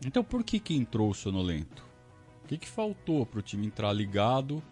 [0.05, 1.85] Então por que, que entrou o sonolento?
[2.43, 4.63] O que, que faltou para o time entrar ligado,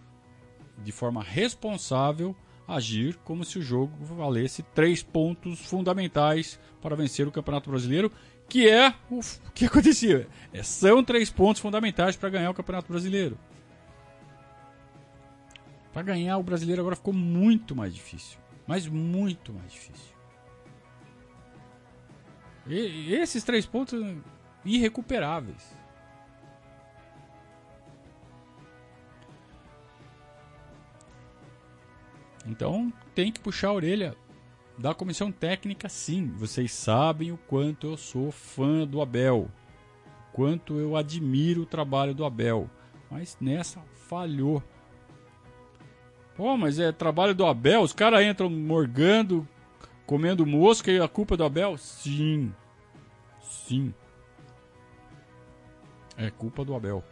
[0.77, 2.35] de forma responsável,
[2.67, 8.11] agir como se o jogo valesse três pontos fundamentais para vencer o Campeonato Brasileiro
[8.47, 9.19] que é o
[9.53, 10.27] que acontecia.
[10.53, 13.37] É, são três pontos fundamentais para ganhar o Campeonato Brasileiro.
[15.95, 18.37] Para ganhar o brasileiro agora ficou muito mais difícil.
[18.67, 20.13] Mas muito mais difícil.
[22.67, 23.97] E, esses três pontos
[24.65, 25.73] irrecuperáveis.
[32.45, 34.17] Então tem que puxar a orelha
[34.77, 36.27] da comissão técnica, sim.
[36.35, 39.49] Vocês sabem o quanto eu sou fã do Abel,
[40.33, 42.69] quanto eu admiro o trabalho do Abel,
[43.09, 43.79] mas nessa
[44.09, 44.61] falhou.
[46.35, 47.81] Pô, mas é trabalho do Abel?
[47.81, 49.47] Os caras entram morgando,
[50.05, 51.77] comendo mosca e a culpa é do Abel?
[51.77, 52.53] Sim.
[53.41, 53.93] Sim.
[56.17, 57.03] É culpa do Abel.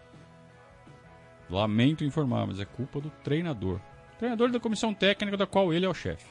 [1.50, 3.80] Lamento informar, mas é culpa do treinador.
[4.18, 6.28] Treinador da comissão técnica da qual ele é o chefe.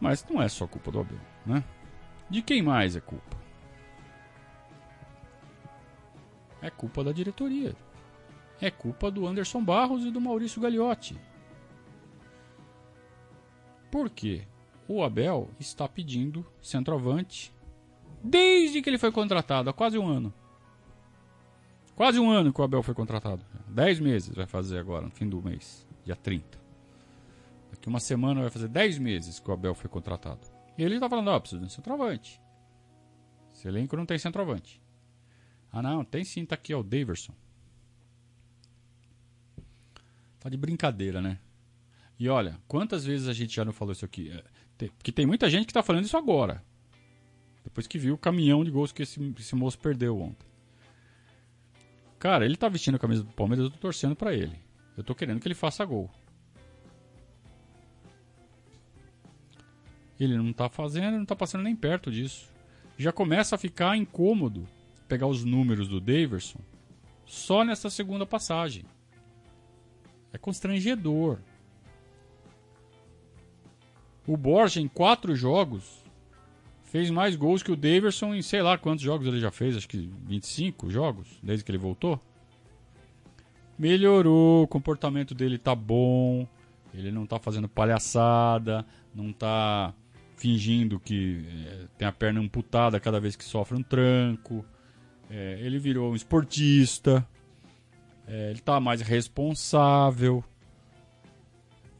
[0.00, 1.64] Mas não é só culpa do Abel, né?
[2.28, 3.36] De quem mais é culpa?
[6.62, 7.74] É culpa da diretoria.
[8.60, 11.18] É culpa do Anderson Barros e do Maurício Gagliotti.
[13.90, 14.46] Por quê?
[14.86, 17.52] O Abel está pedindo centroavante
[18.22, 20.32] desde que ele foi contratado, há quase um ano.
[21.94, 23.44] Quase um ano que o Abel foi contratado.
[23.68, 26.58] Dez meses vai fazer agora, no fim do mês, dia 30.
[27.70, 30.40] Daqui uma semana vai fazer 10 meses que o Abel foi contratado.
[30.76, 32.40] E ele tá falando, ó, oh, preciso de um centroavante.
[33.52, 34.80] Esse elenco não tem centroavante.
[35.72, 37.34] Ah não, tem sim, tá aqui, ó, o Daverson.
[40.40, 41.38] Tá de brincadeira, né?
[42.18, 44.30] E olha, quantas vezes a gente já não falou isso aqui?
[44.30, 46.64] É, porque tem muita gente que tá falando isso agora.
[47.62, 50.46] Depois que viu o caminhão de gols que esse, esse moço perdeu ontem.
[52.18, 54.58] Cara, ele tá vestindo a camisa do Palmeiras, eu tô torcendo para ele.
[54.96, 56.10] Eu tô querendo que ele faça gol.
[60.18, 62.50] Ele não está fazendo, não está passando nem perto disso.
[62.98, 64.68] Já começa a ficar incômodo
[65.08, 66.60] pegar os números do Daverson
[67.24, 68.84] só nessa segunda passagem.
[70.32, 71.38] É constrangedor.
[74.26, 76.04] O Borja, em quatro jogos,
[76.84, 79.88] fez mais gols que o Daverson em sei lá quantos jogos ele já fez, acho
[79.88, 82.20] que 25 jogos, desde que ele voltou.
[83.78, 86.46] Melhorou, o comportamento dele tá bom,
[86.92, 89.94] ele não tá fazendo palhaçada, não tá
[90.36, 94.64] fingindo que é, tem a perna amputada cada vez que sofre um tranco.
[95.28, 97.26] É, ele virou um esportista.
[98.30, 100.44] É, ele está mais responsável.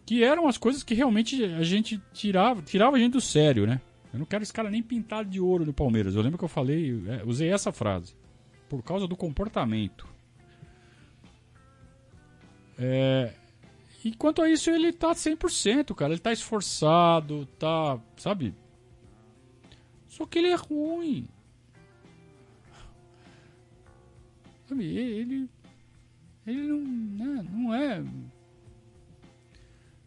[0.06, 3.80] Que eram as coisas que realmente a gente tirava, tirava a gente do sério, né?
[4.12, 6.14] Eu não quero esse cara nem pintado de ouro no Palmeiras.
[6.14, 8.14] Eu lembro que eu falei, é, usei essa frase.
[8.68, 10.06] Por causa do comportamento.
[12.78, 13.34] É,
[14.04, 16.12] e quanto a isso, ele tá 100%, cara.
[16.12, 18.00] Ele tá esforçado, tá.
[18.16, 18.54] Sabe?
[20.06, 21.28] Só que ele é ruim.
[24.68, 24.84] Sabe?
[24.84, 25.48] Ele.
[26.46, 26.80] Ele não.
[26.80, 28.04] Né, não é.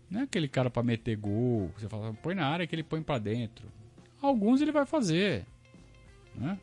[0.10, 1.72] Não é aquele cara para meter gol.
[1.78, 3.68] Você fala, põe na área que ele põe para dentro.
[4.22, 5.46] Alguns ele vai fazer.
[6.36, 6.60] Né?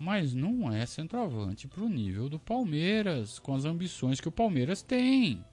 [0.00, 5.44] Mas não é centroavante pro nível do Palmeiras, com as ambições que o Palmeiras tem.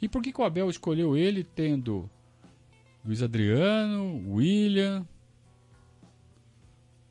[0.00, 2.08] E por que, que o Abel escolheu ele tendo
[3.04, 5.06] Luiz Adriano, William?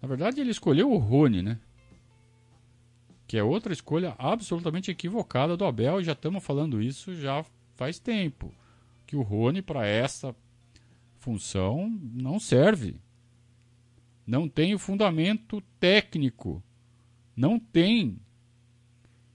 [0.02, 1.60] Na verdade, ele escolheu o Rony, né?
[3.28, 8.00] Que é outra escolha absolutamente equivocada do Abel, e já estamos falando isso já faz
[8.00, 8.54] tempo.
[9.06, 10.34] Que o Rony, para essa
[11.18, 12.96] função não serve.
[14.26, 16.64] Não tem o fundamento técnico.
[17.36, 18.20] Não tem.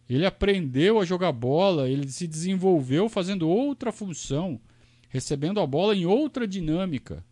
[0.09, 4.61] Ele aprendeu a jogar bola, ele se desenvolveu fazendo outra função,
[5.09, 7.25] recebendo a bola em outra dinâmica.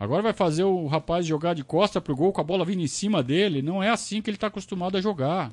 [0.00, 2.86] Agora vai fazer o rapaz jogar de costa pro gol com a bola vindo em
[2.86, 3.60] cima dele.
[3.60, 5.52] Não é assim que ele está acostumado a jogar.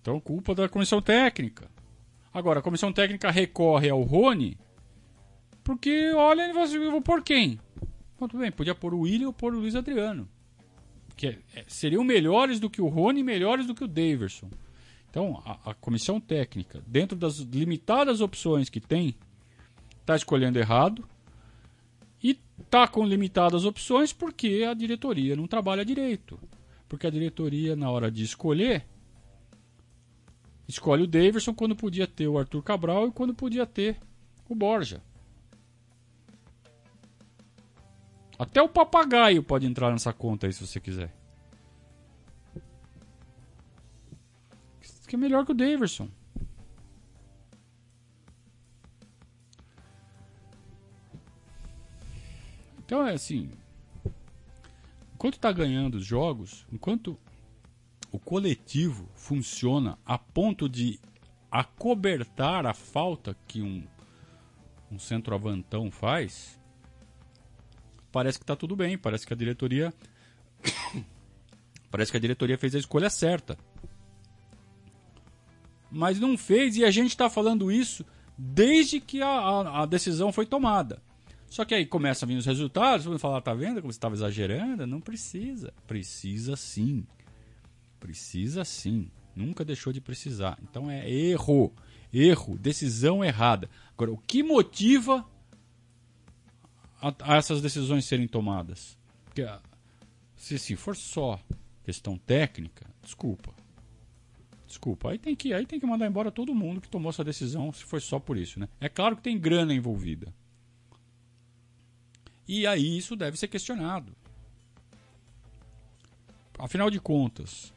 [0.00, 1.68] Então, culpa da comissão técnica.
[2.32, 4.56] Agora, a comissão técnica recorre ao Rony
[5.64, 7.58] porque, olha, eu vou pôr quem?
[8.18, 10.28] Bom, tudo bem, podia pôr o William ou pôr o Luiz Adriano.
[11.16, 14.48] Que é, seriam melhores do que o Rony e melhores do que o Daverson.
[15.10, 19.16] Então, a, a comissão técnica, dentro das limitadas opções que tem,
[20.02, 21.08] está escolhendo errado
[22.22, 26.38] e está com limitadas opções porque a diretoria não trabalha direito.
[26.88, 28.84] Porque a diretoria, na hora de escolher,
[30.68, 33.96] escolhe o Davidson quando podia ter o Arthur Cabral e quando podia ter
[34.48, 35.02] o Borja.
[38.38, 41.14] Até o papagaio pode entrar nessa conta aí se você quiser.
[45.06, 46.08] Que é melhor que o Davidson.
[52.92, 53.50] Então é assim.
[55.14, 57.18] Enquanto está ganhando os jogos, enquanto
[58.10, 61.00] o coletivo funciona a ponto de
[61.50, 63.82] acobertar a falta que um,
[64.90, 66.60] um centroavantão faz,
[68.12, 68.98] parece que está tudo bem.
[68.98, 69.90] Parece que a diretoria.
[71.90, 73.56] parece que a diretoria fez a escolha certa.
[75.90, 78.04] Mas não fez e a gente está falando isso
[78.36, 81.00] desde que a, a, a decisão foi tomada.
[81.52, 84.14] Só que aí começam a vir os resultados, vão falar, tá vendo como você estava
[84.14, 84.86] exagerando?
[84.86, 85.70] Não precisa.
[85.86, 87.06] Precisa sim.
[88.00, 89.10] Precisa sim.
[89.36, 90.58] Nunca deixou de precisar.
[90.62, 91.70] Então é erro.
[92.10, 92.56] Erro.
[92.56, 93.68] Decisão errada.
[93.92, 95.28] Agora, o que motiva
[97.02, 98.96] a, a essas decisões serem tomadas?
[99.26, 99.46] Porque
[100.34, 101.38] se, se for só
[101.84, 103.52] questão técnica, desculpa.
[104.66, 107.70] Desculpa, aí tem que aí tem que mandar embora todo mundo que tomou essa decisão,
[107.74, 108.70] se foi só por isso, né?
[108.80, 110.32] É claro que tem grana envolvida.
[112.54, 114.14] E aí isso deve ser questionado.
[116.58, 117.72] Afinal de contas,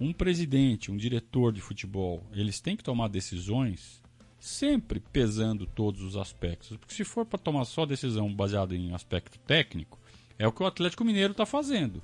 [0.00, 4.00] um presidente, um diretor de futebol, eles têm que tomar decisões
[4.38, 6.76] sempre pesando todos os aspectos.
[6.76, 9.98] Porque se for para tomar só decisão baseada em aspecto técnico,
[10.38, 12.00] é o que o Atlético Mineiro está fazendo.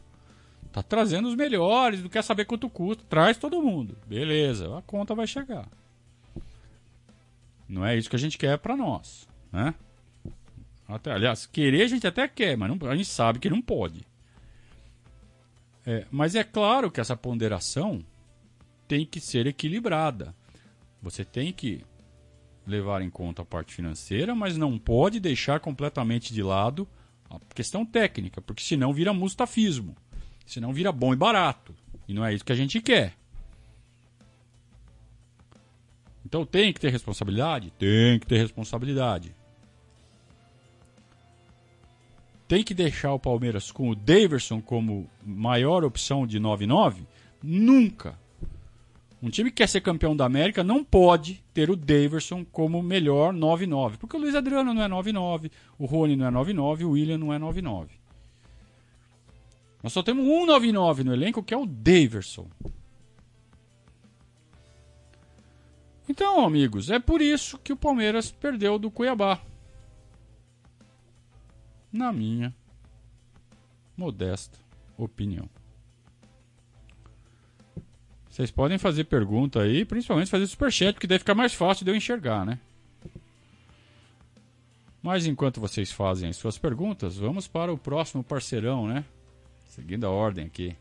[0.66, 3.96] Está trazendo os melhores, não quer saber quanto custa, traz todo mundo.
[4.05, 5.68] Beleza, a conta vai chegar.
[7.68, 9.77] Não é isso que a gente quer para nós, né?
[10.94, 14.07] Até, aliás, querer a gente até quer, mas não, a gente sabe que não pode.
[15.87, 18.05] É, mas é claro que essa ponderação
[18.87, 20.35] tem que ser equilibrada.
[21.02, 21.85] Você tem que
[22.66, 26.87] levar em conta a parte financeira, mas não pode deixar completamente de lado
[27.28, 29.96] a questão técnica, porque senão vira mustafismo.
[30.46, 31.74] Senão vira bom e barato.
[32.07, 33.14] E não é isso que a gente quer.
[36.24, 37.70] Então tem que ter responsabilidade?
[37.78, 39.35] Tem que ter responsabilidade.
[42.52, 47.06] Tem que deixar o Palmeiras com o Daverson como maior opção de 9-9?
[47.42, 48.18] Nunca.
[49.22, 53.32] Um time que quer ser campeão da América não pode ter o Daverson como melhor
[53.32, 53.96] 9-9.
[53.96, 57.32] Porque o Luiz Adriano não é 9-9, o Rony não é 9-9, o William não
[57.32, 57.86] é 9-9.
[59.82, 62.50] Nós só temos um 9-9 no elenco que é o Daverson.
[66.06, 69.40] Então, amigos, é por isso que o Palmeiras perdeu do Cuiabá
[71.92, 72.55] na minha
[73.96, 74.59] modesta
[74.96, 75.48] opinião.
[78.28, 81.96] Vocês podem fazer pergunta aí, principalmente fazer superchat, porque deve ficar mais fácil de eu
[81.96, 82.59] enxergar, né?
[85.02, 89.05] Mas enquanto vocês fazem as suas perguntas, vamos para o próximo parceirão, né?
[89.68, 90.76] Seguindo a ordem aqui.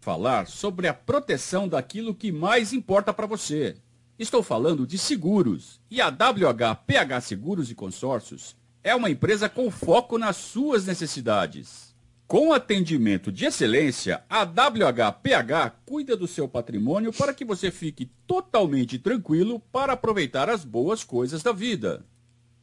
[0.00, 3.76] Falar sobre a proteção daquilo que mais importa para você.
[4.16, 5.80] Estou falando de seguros.
[5.90, 11.92] E a WHPH Seguros e Consórcios é uma empresa com foco nas suas necessidades.
[12.26, 18.98] Com atendimento de excelência, a WHPH cuida do seu patrimônio para que você fique totalmente
[18.98, 22.04] tranquilo para aproveitar as boas coisas da vida.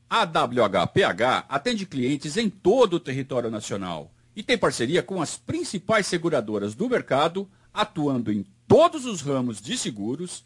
[0.09, 6.07] A WHPH atende clientes em todo o território nacional e tem parceria com as principais
[6.07, 10.45] seguradoras do mercado, atuando em todos os ramos de seguros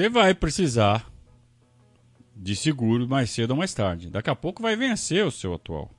[0.00, 1.12] Você vai precisar
[2.34, 4.08] de seguro mais cedo ou mais tarde.
[4.08, 5.90] Daqui a pouco vai vencer o seu atual.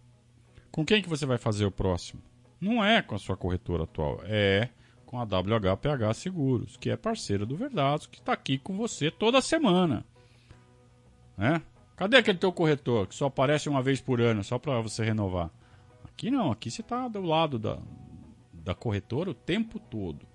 [0.71, 2.19] Com quem que você vai fazer o próximo?
[2.59, 4.69] Não é com a sua corretora atual, é
[5.05, 9.39] com a WHPH Seguros, que é parceira do Verdados, que está aqui com você toda
[9.39, 10.03] semana.
[11.37, 11.61] Né?
[11.95, 15.51] Cadê aquele teu corretor que só aparece uma vez por ano, só para você renovar?
[16.05, 17.77] Aqui não, aqui você está do lado da,
[18.51, 20.25] da corretora o tempo todo.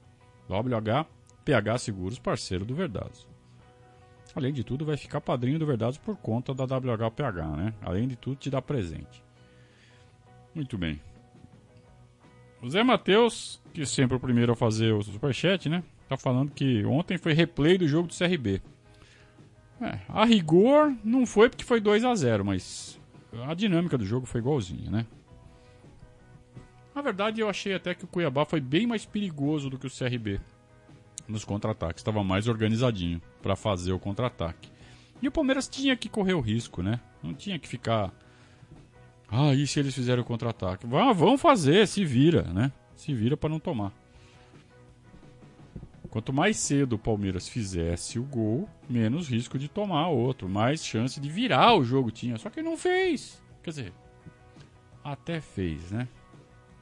[0.49, 3.27] WHPH Seguros, parceiro do Verdados.
[4.37, 7.73] Além de tudo, vai ficar padrinho do Verdados por conta da WHPH, né?
[7.81, 9.25] Além de tudo, te dá presente.
[10.55, 11.01] Muito bem.
[12.61, 15.83] O Zé Matheus, que sempre é o primeiro a fazer o superchat, né?
[16.07, 18.61] Tá falando que ontem foi replay do jogo do CRB.
[19.81, 23.01] É, a rigor não foi porque foi 2 a 0 mas
[23.47, 25.07] a dinâmica do jogo foi igualzinha, né?
[26.95, 29.91] Na verdade, eu achei até que o Cuiabá foi bem mais perigoso do que o
[29.91, 30.41] CRB
[31.29, 32.01] nos contra-ataques.
[32.01, 34.71] Estava mais organizadinho para fazer o contra-ataque.
[35.21, 37.01] E o Palmeiras tinha que correr o risco, né?
[37.23, 38.13] Não tinha que ficar.
[39.29, 40.87] Ah, e se eles fizerem o contra-ataque?
[40.95, 42.71] Ah, vão fazer, se vira, né?
[42.95, 43.93] Se vira para não tomar.
[46.11, 51.21] Quanto mais cedo o Palmeiras fizesse o gol, menos risco de tomar outro, mais chance
[51.21, 52.39] de virar o jogo tinha.
[52.39, 53.43] Só que não fez.
[53.63, 53.93] Quer dizer,
[55.05, 56.09] até fez, né?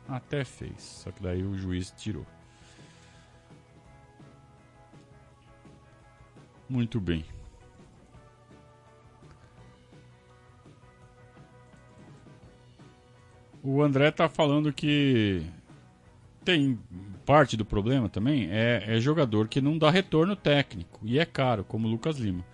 [0.09, 0.81] Até fez.
[0.81, 2.27] Só que daí o juiz tirou.
[6.69, 7.25] Muito bem.
[13.62, 15.43] O André tá falando que
[16.45, 16.79] tem
[17.25, 21.65] parte do problema também é, é, jogador que não dá retorno técnico e é caro,
[21.65, 22.45] como o Lucas Lima.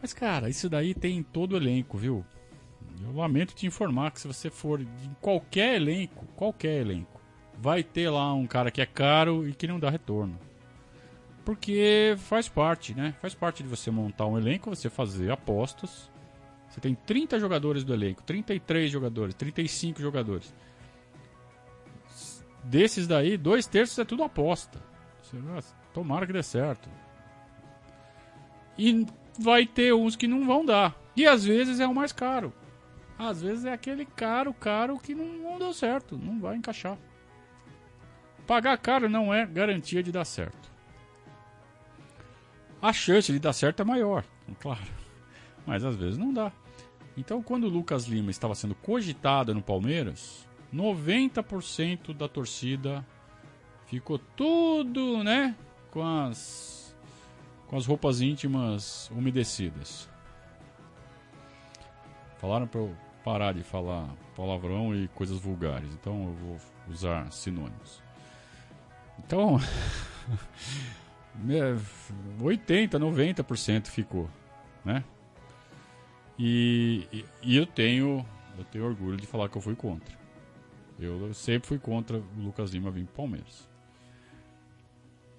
[0.00, 2.24] Mas cara, isso daí tem em todo elenco, viu?
[3.04, 7.20] Eu lamento te informar que se você for em qualquer elenco, qualquer elenco,
[7.56, 10.36] vai ter lá um cara que é caro e que não dá retorno.
[11.44, 13.14] Porque faz parte, né?
[13.20, 16.10] Faz parte de você montar um elenco, você fazer apostas.
[16.68, 20.54] Você tem 30 jogadores do elenco, 33 jogadores, 35 jogadores.
[22.64, 24.80] Desses daí, dois terços é tudo aposta.
[25.20, 25.36] Você,
[25.92, 26.88] tomara que dê certo.
[28.78, 29.04] E
[29.38, 30.96] vai ter uns que não vão dar.
[31.16, 32.52] E às vezes é o mais caro.
[33.18, 36.96] Às vezes é aquele caro, caro que não, não deu certo, não vai encaixar.
[38.46, 40.71] Pagar caro não é garantia de dar certo
[42.82, 44.24] a chance de dar certo é maior,
[44.58, 44.82] claro.
[45.64, 46.50] Mas às vezes não dá.
[47.16, 53.06] Então, quando o Lucas Lima estava sendo cogitado no Palmeiras, 90% da torcida
[53.86, 55.54] ficou tudo, né,
[55.90, 56.82] com as
[57.68, 60.06] com as roupas íntimas umedecidas.
[62.36, 66.56] Falaram para eu parar de falar palavrão e coisas vulgares, então eu vou
[66.86, 68.02] usar sinônimos.
[69.18, 69.58] Então,
[72.40, 74.28] 80, 90% ficou,
[74.84, 75.02] né?
[76.38, 77.06] E,
[77.42, 78.24] e, eu tenho
[78.58, 80.16] eu tenho orgulho de falar que eu fui contra.
[80.98, 83.68] Eu sempre fui contra o Lucas Lima vir pro Palmeiras.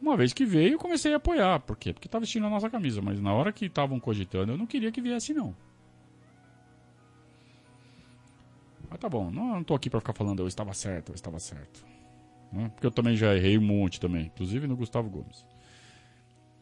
[0.02, 1.60] Uma vez que veio, eu comecei a apoiar.
[1.62, 1.94] Por quê?
[1.94, 3.02] Porque estava vestindo a nossa camisa.
[3.02, 5.56] Mas na hora que estavam cogitando, eu não queria que viesse, não.
[8.90, 11.40] Mas tá bom, não, não tô aqui para ficar falando eu estava certo, eu estava
[11.40, 11.86] certo.
[12.52, 12.70] Né?
[12.70, 14.26] Porque eu também já errei um monte também.
[14.26, 15.46] Inclusive no Gustavo Gomes.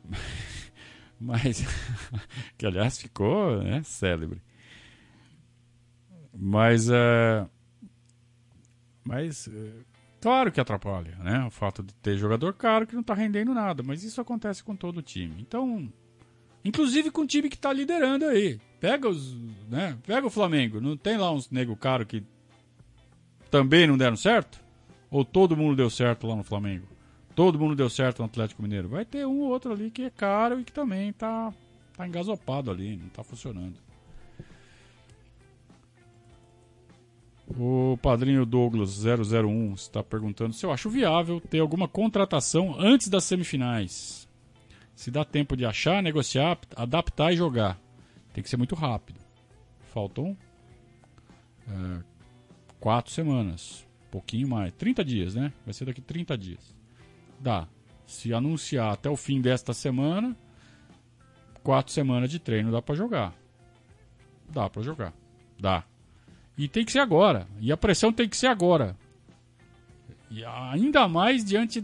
[1.20, 1.64] Mas,
[2.58, 4.42] que aliás ficou né, célebre.
[6.34, 7.48] Mas, uh,
[9.04, 9.86] mas uh,
[10.20, 11.46] claro que atrapalha, né?
[11.46, 13.84] O fato de ter jogador caro que não está rendendo nada.
[13.84, 15.36] Mas isso acontece com todo o time.
[15.40, 15.94] Então,
[16.66, 18.60] inclusive com o time que está liderando aí.
[18.80, 19.36] Pega os,
[19.70, 19.96] né?
[20.04, 20.82] Pega o Flamengo.
[20.82, 22.24] Não tem lá uns nego caro que
[23.52, 24.60] também não deram certo?
[25.12, 26.88] Ou todo mundo deu certo lá no Flamengo?
[27.42, 28.88] Todo mundo deu certo no Atlético Mineiro.
[28.88, 31.52] Vai ter um ou outro ali que é caro e que também tá,
[31.98, 33.80] tá engasopado ali, não tá funcionando.
[37.58, 43.24] O padrinho Douglas 001 está perguntando se eu acho viável ter alguma contratação antes das
[43.24, 44.30] semifinais.
[44.96, 47.82] Se dá tempo de achar, negociar, adaptar e jogar.
[48.34, 49.20] Tem que ser muito rápido.
[49.92, 50.38] Faltam
[51.68, 52.04] é,
[52.80, 53.84] quatro semanas.
[54.12, 54.72] Pouquinho mais.
[54.74, 55.52] 30 dias, né?
[55.66, 56.81] Vai ser daqui 30 dias.
[57.42, 57.68] Dá.
[58.06, 60.38] Se anunciar até o fim desta semana,
[61.64, 63.34] quatro semanas de treino dá para jogar.
[64.48, 65.14] Dá para jogar.
[65.60, 65.84] Dá.
[66.58, 67.48] E tem que ser agora.
[67.60, 68.96] E a pressão tem que ser agora.
[70.30, 71.84] E ainda mais diante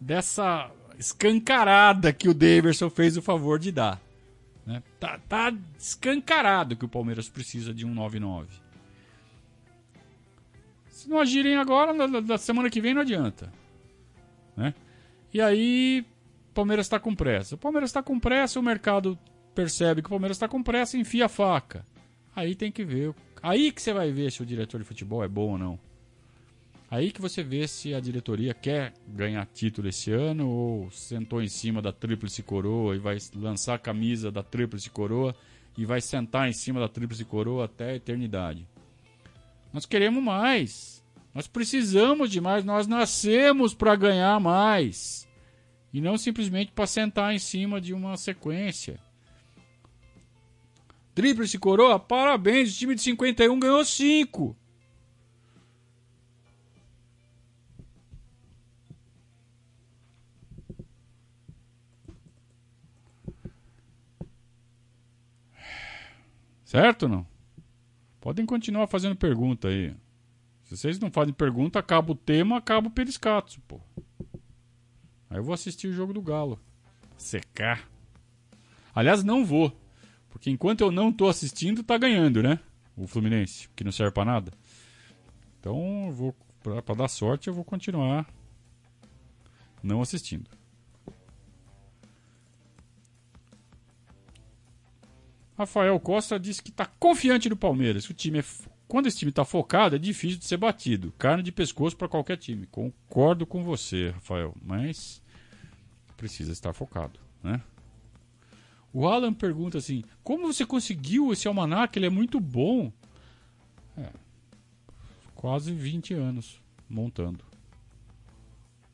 [0.00, 4.00] dessa escancarada que o Daverson fez o favor de dar.
[4.64, 4.82] Né?
[4.98, 8.46] Tá, tá escancarado que o Palmeiras precisa de um 9-9.
[10.88, 13.52] Se não agirem agora, da semana que vem não adianta.
[14.58, 14.74] Né?
[15.32, 16.04] E aí,
[16.50, 17.54] o Palmeiras está com pressa.
[17.54, 19.16] O Palmeiras está com pressa, o mercado
[19.54, 21.86] percebe que o Palmeiras está com pressa e enfia a faca.
[22.34, 23.14] Aí tem que ver.
[23.40, 25.78] Aí que você vai ver se o diretor de futebol é bom ou não.
[26.90, 31.48] Aí que você vê se a diretoria quer ganhar título esse ano ou sentou em
[31.48, 35.36] cima da tríplice coroa e vai lançar a camisa da tríplice coroa
[35.76, 38.66] e vai sentar em cima da tríplice coroa até a eternidade.
[39.72, 41.04] Nós queremos mais.
[41.38, 42.64] Nós precisamos de mais.
[42.64, 45.28] Nós nascemos para ganhar mais.
[45.92, 48.98] E não simplesmente para sentar em cima de uma sequência.
[51.14, 52.74] Tríplice coroa, parabéns.
[52.74, 54.56] O time de 51 ganhou 5.
[66.64, 67.26] Certo ou não?
[68.20, 69.94] Podem continuar fazendo pergunta aí.
[70.68, 73.80] Se vocês não fazem pergunta, acaba o tema, acaba o periscato, pô.
[75.30, 76.60] Aí eu vou assistir o jogo do Galo.
[77.16, 77.88] Secar.
[78.94, 79.74] Aliás, não vou.
[80.28, 82.60] Porque enquanto eu não tô assistindo, tá ganhando, né?
[82.94, 84.52] O Fluminense, que não serve para nada.
[85.58, 88.26] Então, eu vou para dar sorte, eu vou continuar
[89.82, 90.50] não assistindo.
[95.56, 98.08] Rafael Costa disse que está confiante no Palmeiras.
[98.10, 98.44] O time é,
[98.88, 101.12] quando esse time está focado, é difícil de ser batido.
[101.18, 102.66] Carne de pescoço para qualquer time.
[102.66, 105.22] Concordo com você, Rafael, mas
[106.16, 107.60] precisa estar focado, né?
[108.92, 111.96] O Alan pergunta assim: como você conseguiu esse almanac?
[111.96, 112.90] Ele é muito bom.
[113.96, 114.10] É,
[115.34, 117.44] quase 20 anos montando.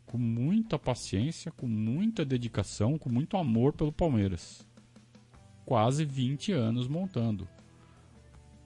[0.04, 4.66] Com muita paciência, com muita dedicação, com muito amor pelo Palmeiras
[5.64, 7.48] quase 20 anos montando,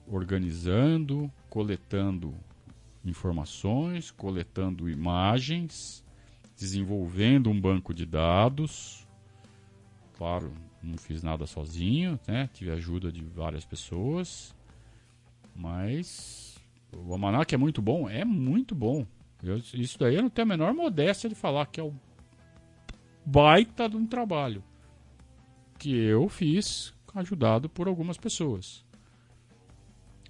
[0.09, 2.33] organizando, coletando
[3.05, 6.03] informações, coletando imagens,
[6.57, 9.07] desenvolvendo um banco de dados.
[10.17, 10.51] Claro,
[10.83, 12.49] não fiz nada sozinho, né?
[12.53, 14.53] Tive ajuda de várias pessoas.
[15.55, 16.57] Mas
[16.95, 18.09] o Almanac é muito bom?
[18.09, 19.05] É muito bom.
[19.43, 21.93] Eu, isso daí eu não tenho a menor modéstia de falar que é o
[23.25, 24.63] baita de um trabalho
[25.77, 28.85] que eu fiz ajudado por algumas pessoas.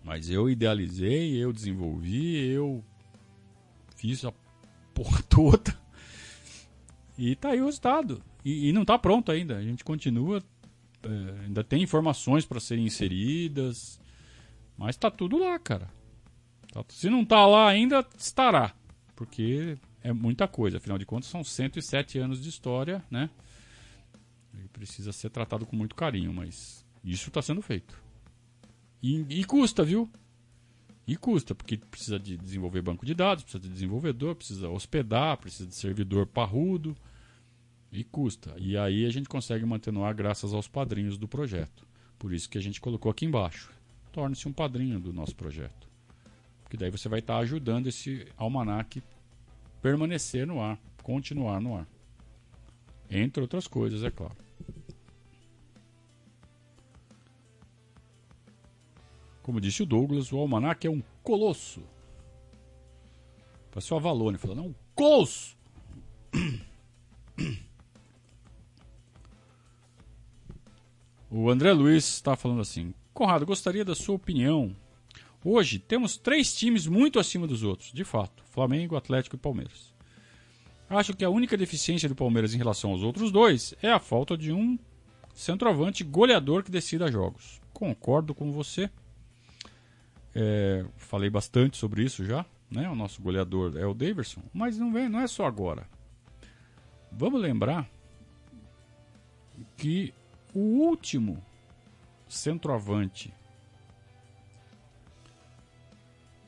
[0.10, 2.84] Mas eu idealizei, eu desenvolvi, eu
[3.95, 4.34] fiz a
[4.91, 5.80] porra toda.
[7.16, 8.20] E tá aí o resultado.
[8.43, 9.57] E, e não tá pronto ainda.
[9.57, 10.41] A gente continua.
[11.03, 14.01] É, ainda tem informações para serem inseridas.
[14.76, 15.88] Mas tá tudo lá, cara.
[16.74, 18.74] Tá, se não tá lá ainda, estará.
[19.16, 20.78] Porque é muita coisa.
[20.78, 23.30] Afinal de contas, são 107 anos de história, né?
[24.55, 28.09] Ele precisa ser tratado com muito carinho, mas isso está sendo feito.
[29.02, 30.10] E, e, custa, viu?
[31.08, 35.68] E custa, porque precisa de desenvolver banco de dados, precisa de desenvolvedor, precisa hospedar, precisa
[35.68, 36.95] de servidor parrudo.
[37.91, 38.54] E custa.
[38.58, 41.88] E aí a gente consegue manter no ar graças aos padrinhos do projeto.
[42.20, 43.72] Por isso que a gente colocou aqui embaixo.
[44.12, 45.89] Torne-se um padrinho do nosso projeto.
[46.62, 49.02] Porque daí você vai estar ajudando esse almanac
[49.82, 51.88] permanecer no ar, continuar no ar.
[53.10, 54.36] Entre outras coisas, é claro.
[59.50, 61.82] Como disse o Douglas, o almanac é um colosso.
[63.72, 65.58] Passou a Valone falando, é um colosso!
[71.32, 74.76] O André Luiz está falando assim: Conrado, gostaria da sua opinião.
[75.43, 79.91] Hoje temos três times muito acima dos outros, de fato: Flamengo, Atlético e Palmeiras.
[80.88, 84.38] Acho que a única deficiência do Palmeiras em relação aos outros dois é a falta
[84.38, 84.78] de um
[85.34, 87.60] centroavante goleador que decida jogos.
[87.74, 88.91] Concordo com você.
[90.34, 92.46] É, falei bastante sobre isso já.
[92.70, 92.88] Né?
[92.90, 94.42] O nosso goleador é o Daverson.
[94.54, 95.88] Mas não, vem, não é só agora.
[97.12, 97.90] Vamos lembrar
[99.76, 100.14] que
[100.54, 101.44] o último
[102.28, 103.34] centroavante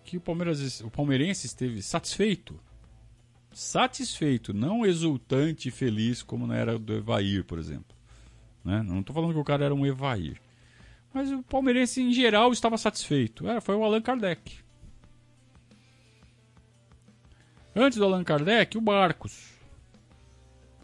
[0.06, 2.60] que o Palmeiras, o palmeirense esteve satisfeito
[3.54, 7.96] satisfeito, não exultante e feliz como não era do Evair, por exemplo.
[8.64, 8.82] Né?
[8.84, 10.42] Não estou falando que o cara era um Evair.
[11.14, 13.47] Mas o palmeirense em geral estava satisfeito.
[13.47, 14.59] Era, foi o Allan Kardec.
[17.76, 19.53] Antes do Allan Kardec, o Barcos.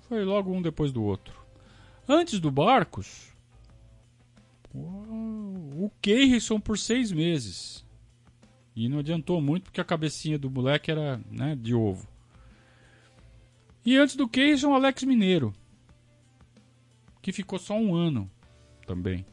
[0.07, 1.37] Foi logo um depois do outro.
[2.07, 3.33] Antes do Barcos,
[4.73, 7.85] o Keirson por seis meses.
[8.75, 12.07] E não adiantou muito porque a cabecinha do moleque era né, de ovo.
[13.83, 15.53] E antes do Keirson, o Alex Mineiro.
[17.21, 18.29] Que ficou só um ano
[18.85, 19.25] também.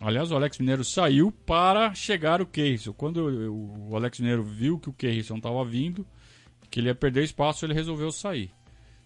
[0.00, 2.92] Aliás, o Alex Mineiro saiu para chegar o Keirson.
[2.92, 3.16] Quando
[3.50, 6.06] o Alex Mineiro viu que o Keirson estava vindo,
[6.70, 8.52] que ele ia perder espaço, ele resolveu sair.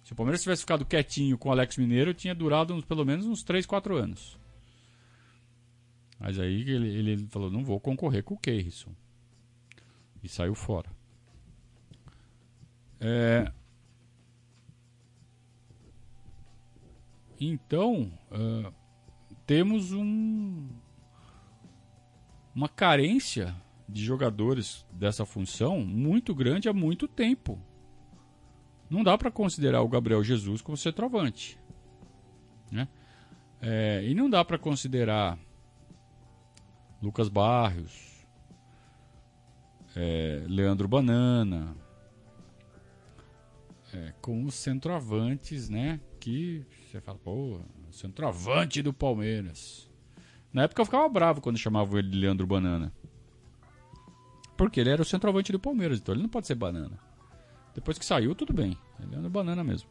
[0.05, 3.24] Se o Palmeiras tivesse ficado quietinho com o Alex Mineiro, tinha durado uns, pelo menos
[3.24, 4.38] uns 3, 4 anos.
[6.18, 8.93] Mas aí ele, ele falou: não vou concorrer com o Keirson.
[10.22, 10.90] E saiu fora.
[13.01, 13.51] É...
[17.40, 18.72] Então, uh,
[19.45, 20.68] temos um,
[22.55, 23.55] uma carência
[23.88, 27.59] de jogadores dessa função muito grande há muito tempo.
[28.88, 31.59] Não dá para considerar o Gabriel Jesus como centroavante.
[32.70, 32.88] Né?
[33.61, 35.38] É, e não dá para considerar
[37.03, 38.26] Lucas Barrios,
[39.96, 41.76] é, Leandro Banana,
[43.92, 46.00] é, com os centroavantes, né?
[46.18, 49.90] Que você fala, pô, centroavante do Palmeiras.
[50.53, 52.92] Na época eu ficava bravo quando chamavam ele de Leandro Banana.
[54.57, 56.98] Porque ele era o centroavante do Palmeiras, então ele não pode ser banana.
[57.74, 58.76] Depois que saiu, tudo bem.
[59.00, 59.88] Ele era banana mesmo.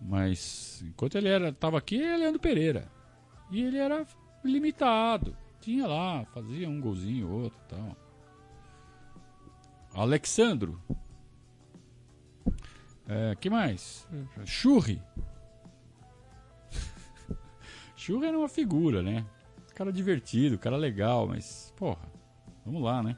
[0.00, 2.92] Mas enquanto ele era, tava aqui, ele era Leandro Pereira.
[3.50, 4.06] E ele era
[4.44, 5.34] limitado.
[5.60, 7.96] Tinha lá, fazia um golzinho, outro e tal.
[9.94, 10.78] Alexandro.
[13.08, 14.06] É, que mais?
[14.44, 15.00] Churri.
[17.96, 19.24] Churri era uma figura, né?
[19.74, 22.08] Cara divertido, cara legal, mas, porra,
[22.64, 23.16] vamos lá, né?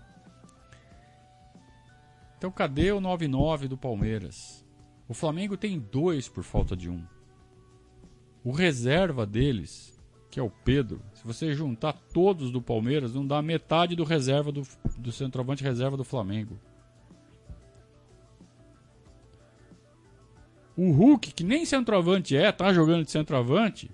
[2.38, 4.64] Então cadê o 9-9 do Palmeiras?
[5.08, 7.04] O Flamengo tem dois por falta de um.
[8.42, 9.98] O reserva deles,
[10.30, 14.50] que é o Pedro, se você juntar todos do Palmeiras, não dá metade do reserva
[14.50, 14.62] do,
[14.96, 16.58] do centroavante reserva do Flamengo.
[20.76, 23.90] O Hulk, que nem centroavante é, tá jogando de centroavante,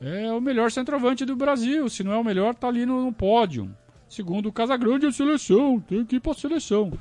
[0.00, 1.88] é o melhor centroavante do Brasil.
[1.88, 3.74] Se não é o melhor, tá ali no, no pódio.
[4.08, 5.80] Segundo o Casagrande, é seleção.
[5.80, 6.92] Tem que ir pra seleção.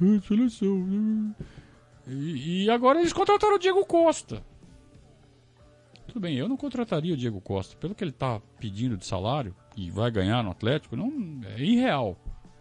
[0.00, 1.34] É, seleção.
[2.06, 4.42] E, e, agora eles contrataram o Diego Costa.
[6.06, 7.76] Tudo bem, eu não contrataria o Diego Costa.
[7.76, 12.16] Pelo que ele tá pedindo de salário e vai ganhar no Atlético, não é irreal.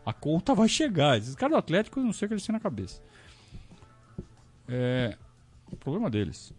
[0.05, 1.17] A conta vai chegar.
[1.17, 3.01] Esses caras do Atlético, não sei o que eles têm na cabeça.
[4.67, 5.17] É.
[5.71, 6.53] O problema deles.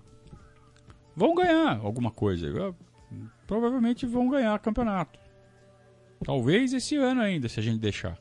[1.15, 2.75] Vão ganhar alguma coisa.
[3.47, 5.19] Provavelmente vão ganhar campeonato.
[6.25, 8.19] Talvez esse ano ainda, se a gente deixar.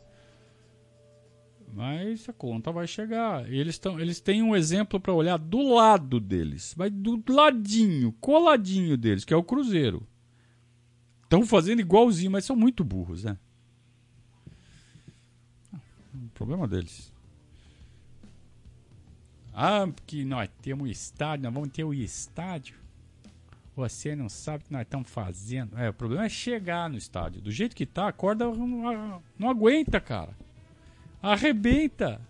[1.73, 3.51] Mas a conta vai chegar.
[3.51, 6.73] Eles, tão, eles têm um exemplo para olhar do lado deles.
[6.77, 10.07] Mas do ladinho, coladinho deles, que é o Cruzeiro.
[11.23, 13.37] Estão fazendo igualzinho, mas são muito burros, né?
[16.13, 17.11] O problema deles.
[19.53, 22.84] Ah, porque nós temos estádio, nós vamos ter o estádio.
[23.75, 25.77] Você não sabe o que nós estamos fazendo.
[25.77, 27.41] É, o problema é chegar no estádio.
[27.41, 30.35] Do jeito que tá, a corda não, não aguenta, cara.
[31.21, 32.21] Arrebenta.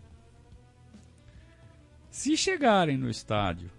[2.09, 3.69] Se chegarem no estádio,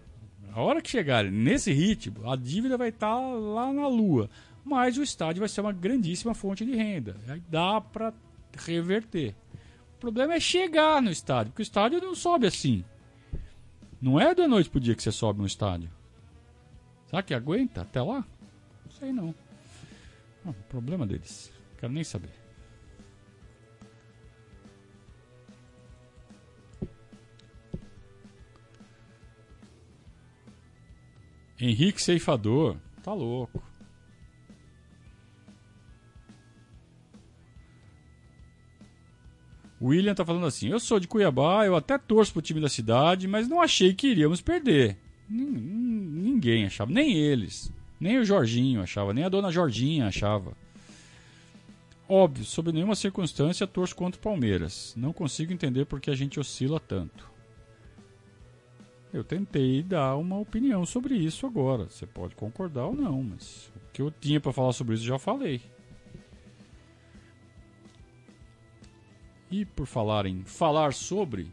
[0.52, 4.30] a hora que chegarem nesse ritmo, a dívida vai estar tá lá na lua.
[4.64, 7.16] Mas o estádio vai ser uma grandíssima fonte de renda.
[7.28, 8.12] Aí dá para
[8.56, 9.34] reverter.
[9.96, 12.84] O problema é chegar no estádio, porque o estádio não sobe assim.
[14.00, 15.90] Não é da noite pro dia que você sobe no estádio.
[17.16, 18.26] Será que aguenta até lá?
[18.84, 19.34] Não sei não.
[20.44, 21.50] Ah, problema deles.
[21.78, 22.28] Quero nem saber.
[31.58, 32.76] Henrique Ceifador.
[33.02, 33.62] Tá louco.
[39.80, 43.26] William tá falando assim: Eu sou de Cuiabá, eu até torço pro time da cidade,
[43.26, 45.05] mas não achei que iríamos perder.
[45.28, 47.72] Ninguém achava, nem eles.
[47.98, 50.52] Nem o Jorginho achava, nem a dona Jorginha achava.
[52.08, 54.94] Óbvio, sob nenhuma circunstância torço contra o Palmeiras.
[54.96, 57.28] Não consigo entender por que a gente oscila tanto.
[59.12, 61.86] Eu tentei dar uma opinião sobre isso agora.
[61.86, 65.18] Você pode concordar ou não, mas o que eu tinha para falar sobre isso já
[65.18, 65.60] falei.
[69.50, 71.50] E por falar em falar sobre,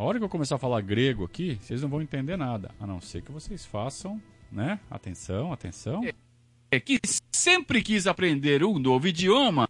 [0.00, 2.70] a hora que eu começar a falar grego aqui, vocês não vão entender nada.
[2.80, 4.20] A não ser que vocês façam,
[4.50, 4.80] né?
[4.90, 6.00] Atenção, atenção.
[6.70, 6.98] É que
[7.30, 9.68] sempre quis aprender um novo idioma.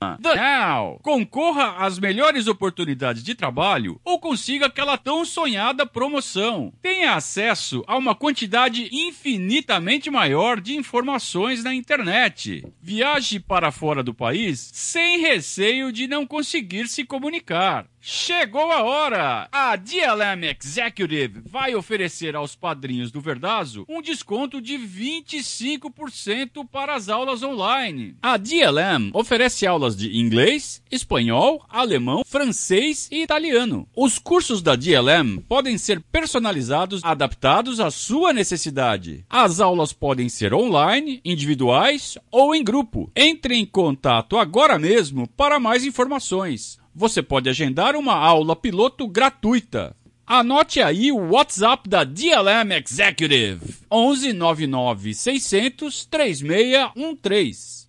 [0.00, 0.98] Now.
[1.02, 6.72] Concorra às melhores oportunidades de trabalho ou consiga aquela tão sonhada promoção.
[6.82, 12.64] Tenha acesso a uma quantidade infinitamente maior de informações na internet.
[12.82, 17.86] Viaje para fora do país sem receio de não conseguir se comunicar.
[18.08, 19.48] Chegou a hora!
[19.50, 27.08] A DLM Executive vai oferecer aos padrinhos do Verdazo um desconto de 25% para as
[27.08, 28.14] aulas online.
[28.22, 33.88] A DLM oferece aulas de inglês, espanhol, alemão, francês e italiano.
[33.96, 39.24] Os cursos da DLM podem ser personalizados, adaptados à sua necessidade.
[39.28, 43.10] As aulas podem ser online, individuais ou em grupo.
[43.16, 49.94] Entre em contato agora mesmo para mais informações você pode agendar uma aula piloto gratuita.
[50.26, 57.86] Anote aí o WhatsApp da DLM Executive: 11 99 600 3613.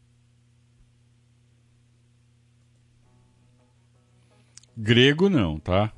[4.76, 5.91] Grego não, tá?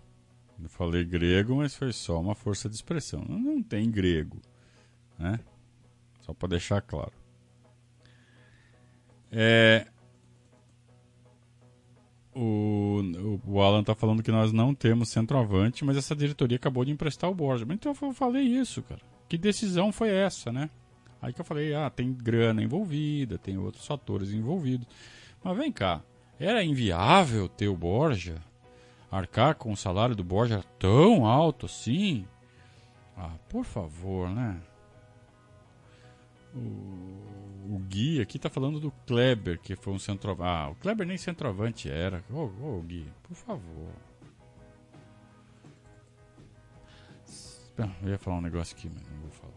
[0.61, 3.25] Eu falei grego, mas foi só uma força de expressão.
[3.27, 4.39] Não tem grego,
[5.17, 5.39] né?
[6.21, 7.11] Só para deixar claro.
[9.31, 9.87] É,
[12.41, 16.91] o, o Alan tá falando que nós não temos centroavante, mas essa diretoria acabou de
[16.91, 17.65] emprestar o Borja.
[17.69, 19.01] Então eu falei isso, cara.
[19.27, 20.69] Que decisão foi essa, né?
[21.21, 24.87] Aí que eu falei, ah, tem grana envolvida, tem outros fatores envolvidos.
[25.43, 26.01] Mas vem cá,
[26.39, 28.35] era inviável ter o Borja?
[29.11, 32.25] Arcar com o salário do Borja tão alto assim?
[33.17, 34.61] Ah, por favor, né?
[36.55, 40.49] O, o Gui aqui tá falando do Kleber, que foi um centroavante.
[40.49, 42.23] Ah, o Kleber nem centroavante era.
[42.31, 43.91] Ô, oh, oh, Gui, por favor.
[48.03, 49.53] Eu ia falar um negócio aqui, mas não vou falar.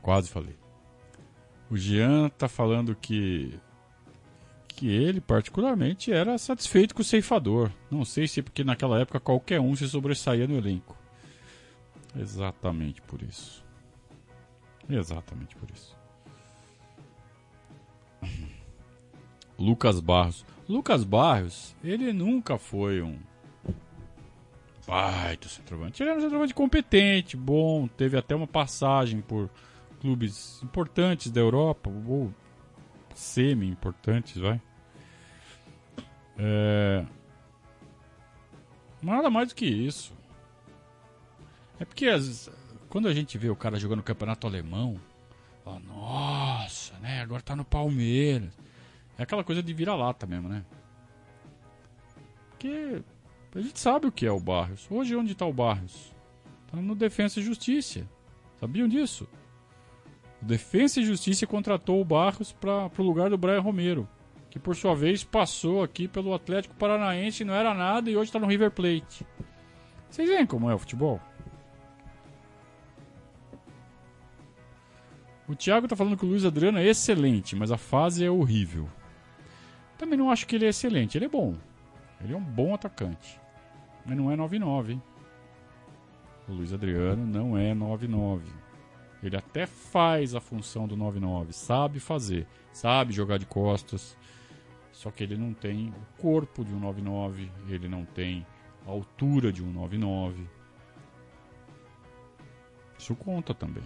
[0.00, 0.56] Quase falei.
[1.70, 3.58] O Jean tá falando que
[4.68, 7.70] que ele particularmente era satisfeito com o ceifador.
[7.88, 10.98] Não sei se é porque naquela época qualquer um se sobressaía no elenco.
[12.16, 13.63] Exatamente por isso.
[14.88, 15.96] Exatamente por isso.
[19.58, 20.44] Lucas Barros.
[20.68, 23.18] Lucas Barros, ele nunca foi um
[24.86, 26.02] baita centroavante.
[26.02, 29.50] Ele era um centroavante competente, bom, teve até uma passagem por
[30.00, 32.32] clubes importantes da Europa, ou
[33.14, 34.60] semi-importantes, vai.
[36.36, 37.04] É...
[39.02, 40.12] Nada mais do que isso.
[41.78, 42.50] É porque as,
[42.94, 45.00] quando a gente vê o cara jogando no campeonato alemão,
[45.64, 47.22] fala, nossa, né?
[47.22, 48.56] Agora tá no Palmeiras.
[49.18, 50.64] É aquela coisa de vira-lata mesmo, né?
[52.50, 53.02] Porque
[53.52, 54.86] a gente sabe o que é o Barrios.
[54.88, 56.14] Hoje onde tá o Barrios?
[56.70, 58.08] Tá no Defensa e Justiça.
[58.60, 59.26] Sabiam disso?
[60.40, 64.08] O Defensa e Justiça contratou o Barros para o lugar do Brian Romero,
[64.48, 68.38] que por sua vez passou aqui pelo Atlético Paranaense, não era nada e hoje está
[68.38, 69.26] no River Plate.
[70.08, 71.20] Vocês veem como é o futebol?
[75.46, 78.88] O Thiago tá falando que o Luiz Adriano é excelente, mas a fase é horrível.
[79.98, 81.54] Também não acho que ele é excelente, ele é bom.
[82.22, 83.38] Ele é um bom atacante.
[84.06, 85.02] Mas não é 9-9, hein?
[86.48, 88.40] O Luiz Adriano não é 9-9.
[89.22, 94.16] Ele até faz a função do 9-9, sabe fazer, sabe jogar de costas.
[94.92, 98.46] Só que ele não tem o corpo de um 9-9, ele não tem
[98.86, 100.46] a altura de um 9-9.
[102.98, 103.84] Isso conta também.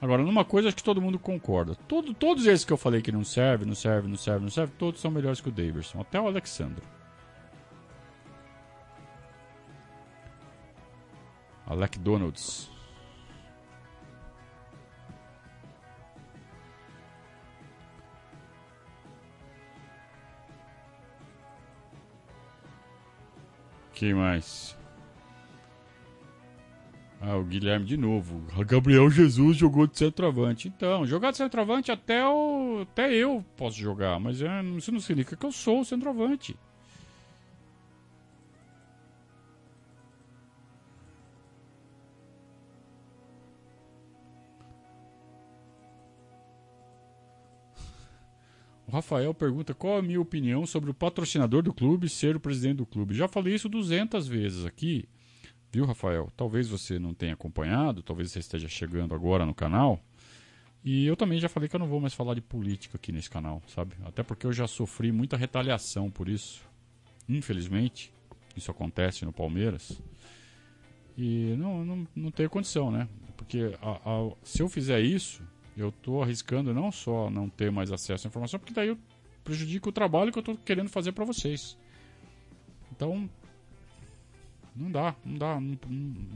[0.00, 1.74] Agora, numa coisa acho que todo mundo concorda.
[1.88, 4.72] Todo, todos esses que eu falei que não serve, não serve, não serve, não serve,
[4.78, 6.00] todos são melhores que o Davidson.
[6.00, 6.84] Até o Alexandre.
[11.66, 12.70] Alec Donalds.
[23.92, 24.77] Quem mais?
[27.20, 28.40] Ah, o Guilherme de novo.
[28.64, 30.68] Gabriel Jesus jogou de centroavante.
[30.68, 35.36] Então, jogar de centroavante até, o, até eu posso jogar, mas é, isso não significa
[35.36, 36.56] que eu sou o centroavante.
[48.86, 52.78] O Rafael pergunta qual a minha opinião sobre o patrocinador do clube ser o presidente
[52.78, 53.12] do clube.
[53.12, 55.06] Já falei isso 200 vezes aqui.
[55.70, 56.30] Viu, Rafael?
[56.36, 60.00] Talvez você não tenha acompanhado, talvez você esteja chegando agora no canal.
[60.84, 63.28] E eu também já falei que eu não vou mais falar de política aqui nesse
[63.28, 63.94] canal, sabe?
[64.04, 66.62] Até porque eu já sofri muita retaliação por isso.
[67.28, 68.12] Infelizmente,
[68.56, 70.00] isso acontece no Palmeiras.
[71.16, 73.08] E não, não, não tenho condição, né?
[73.36, 75.42] Porque a, a, se eu fizer isso,
[75.78, 78.98] Eu estou arriscando não só não ter mais acesso à informação, porque daí eu
[79.44, 81.78] prejudico o trabalho que eu estou querendo fazer para vocês.
[82.90, 83.30] Então,
[84.78, 85.58] não dá, não dá,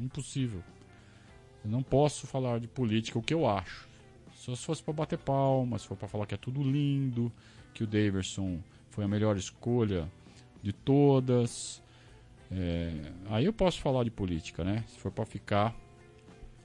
[0.00, 0.62] impossível.
[1.64, 3.88] Eu não posso falar de política o que eu acho.
[4.34, 7.30] Só se fosse para bater palmas, se for para falar que é tudo lindo,
[7.72, 8.58] que o Daverson
[8.90, 10.10] foi a melhor escolha
[10.62, 11.80] de todas.
[12.50, 14.84] É, aí eu posso falar de política, né?
[14.88, 15.74] Se for para ficar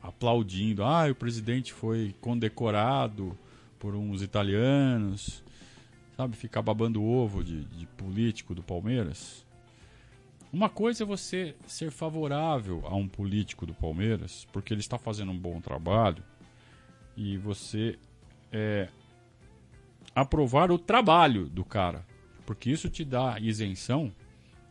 [0.02, 3.38] aplaudindo, ah, o presidente foi condecorado
[3.78, 5.44] por uns italianos,
[6.16, 6.36] sabe?
[6.36, 9.47] Ficar babando ovo de, de político do Palmeiras.
[10.52, 15.32] Uma coisa é você ser favorável a um político do Palmeiras, porque ele está fazendo
[15.32, 16.24] um bom trabalho,
[17.16, 18.00] e você
[18.52, 18.90] é,
[20.16, 22.06] aprovar o trabalho do cara,
[22.46, 24.14] porque isso te dá isenção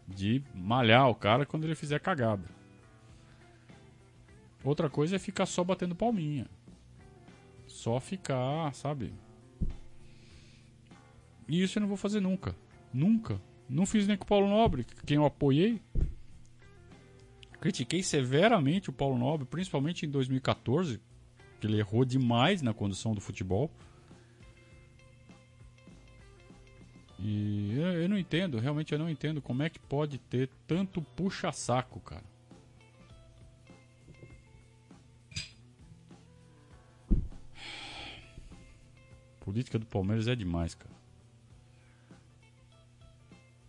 [0.09, 2.45] de malhar o cara quando ele fizer cagada.
[4.65, 6.47] Outra coisa é ficar só batendo palminha.
[7.67, 9.13] Só ficar, sabe?
[11.49, 12.57] E isso eu não vou fazer nunca.
[12.93, 13.41] Nunca.
[13.69, 15.81] Não fiz nem com o Paulo Nobre, quem eu apoiei.
[17.61, 21.01] Critiquei severamente o Paulo Nobre, principalmente em 2014,
[21.61, 23.71] que ele errou demais na condução do futebol.
[27.19, 31.01] E eu, eu não entendo, realmente eu não entendo como é que pode ter tanto
[31.01, 32.25] puxa-saco, cara.
[39.41, 40.96] Política do Palmeiras é demais, cara.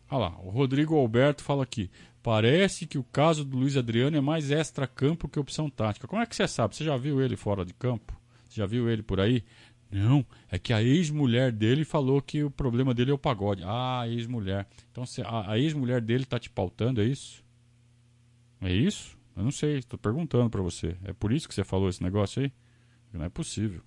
[0.09, 1.89] Olha lá, o Rodrigo Alberto fala aqui.
[2.23, 6.07] Parece que o caso do Luiz Adriano é mais extra-campo que opção tática.
[6.07, 6.75] Como é que você sabe?
[6.75, 8.19] Você já viu ele fora de campo?
[8.47, 9.43] Você já viu ele por aí?
[9.89, 13.63] Não, é que a ex-mulher dele falou que o problema dele é o pagode.
[13.65, 14.67] Ah, ex-mulher.
[14.91, 17.43] Então a, ex-mulher dele tá te pautando, é isso?
[18.61, 19.17] É isso?
[19.35, 20.97] Eu não sei, estou perguntando para você.
[21.03, 22.51] É por isso que você falou esse negócio aí?
[23.13, 23.81] Não é possível.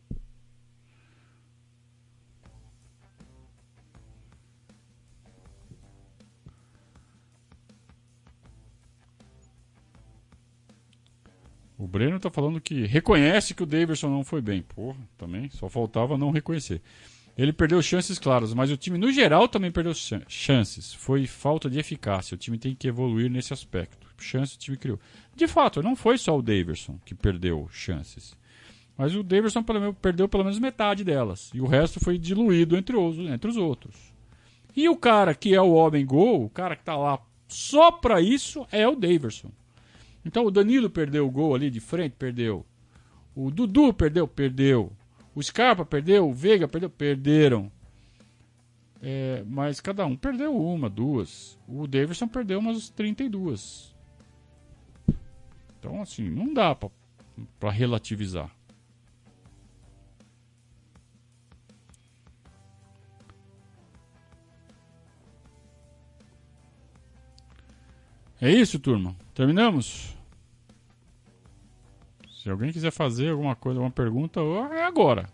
[11.80, 14.60] O Breno tá falando que reconhece que o Davidson não foi bem.
[14.60, 16.82] Porra, também só faltava não reconhecer.
[17.38, 20.92] Ele perdeu chances claras, mas o time no geral também perdeu chances.
[20.92, 22.34] Foi falta de eficácia.
[22.34, 24.06] O time tem que evoluir nesse aspecto.
[24.18, 25.00] Chances o time criou.
[25.34, 28.36] De fato, não foi só o Davidson que perdeu chances.
[28.94, 29.64] Mas o Davidson
[30.02, 31.50] perdeu pelo menos metade delas.
[31.54, 33.96] E o resto foi diluído entre os, entre os outros.
[34.76, 37.18] E o cara que é o homem gol, o cara que tá lá
[37.48, 39.50] só para isso, é o Davidson.
[40.30, 42.64] Então o Danilo perdeu o gol ali de frente, perdeu.
[43.34, 44.92] O Dudu perdeu, perdeu.
[45.34, 47.72] O Scarpa perdeu, o Veiga perdeu, perderam.
[49.02, 51.58] É, mas cada um perdeu uma, duas.
[51.66, 53.92] O Davidson perdeu umas 32.
[55.80, 58.54] Então, assim, não dá para relativizar.
[68.40, 69.16] É isso, turma.
[69.34, 70.19] Terminamos?
[72.43, 74.41] Se alguém quiser fazer alguma coisa, alguma pergunta,
[74.72, 75.28] é agora.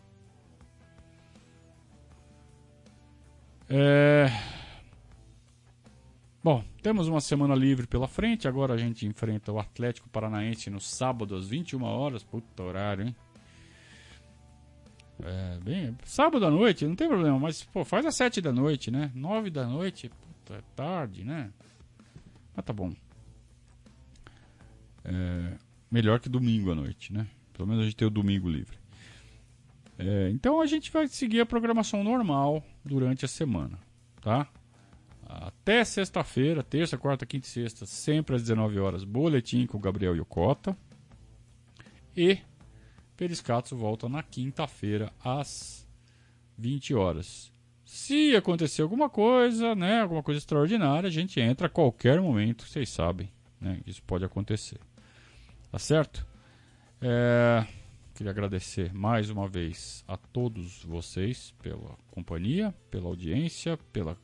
[3.70, 4.26] É...
[6.42, 8.48] Bom, temos uma semana livre pela frente.
[8.48, 12.24] Agora a gente enfrenta o Atlético Paranaense no sábado às 21 horas.
[12.24, 13.16] Puta horário, hein?
[15.22, 18.90] É, bem, sábado à noite, não tem problema, mas pô, faz às 7 da noite,
[18.90, 19.12] né?
[19.14, 21.52] 9 da noite, puta, é tarde, né?
[22.54, 22.92] Mas tá bom.
[25.04, 25.56] É,
[25.90, 27.26] melhor que domingo à noite, né?
[27.52, 28.78] Pelo menos a gente tem o domingo livre.
[29.98, 33.78] É, então a gente vai seguir a programação normal durante a semana,
[34.20, 34.46] tá?
[35.24, 40.14] Até sexta-feira, terça, quarta, quinta e sexta, sempre às 19 horas, boletim com o Gabriel
[40.14, 40.76] e o Cota.
[42.16, 42.38] E
[43.16, 45.86] Periscatso volta na quinta-feira às
[46.56, 47.50] 20 horas.
[47.84, 52.88] Se acontecer alguma coisa, né, alguma coisa extraordinária, a gente entra a qualquer momento, vocês
[52.88, 53.30] sabem,
[53.60, 53.80] né?
[53.86, 54.78] Isso pode acontecer.
[55.76, 56.26] Tá certo?
[57.02, 57.66] É,
[58.14, 64.16] queria agradecer mais uma vez a todos vocês pela companhia, pela audiência, pela,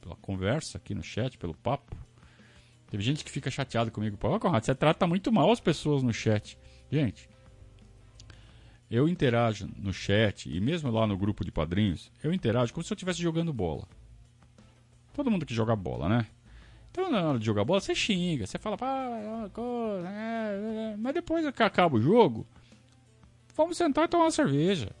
[0.00, 1.94] pela conversa aqui no chat, pelo papo.
[2.90, 4.16] Teve gente que fica chateado comigo.
[4.16, 6.58] Pô, Conrado, você trata muito mal as pessoas no chat.
[6.90, 7.28] Gente,
[8.90, 12.90] eu interajo no chat e mesmo lá no grupo de padrinhos, eu interajo como se
[12.90, 13.86] eu estivesse jogando bola.
[15.12, 16.26] Todo mundo que joga bola, né?
[16.96, 20.96] Então, na hora de jogar bola, você xinga, você fala, ah, coisa, é, é.
[20.96, 22.46] mas depois que acaba o jogo,
[23.54, 24.92] vamos sentar e tomar uma cerveja.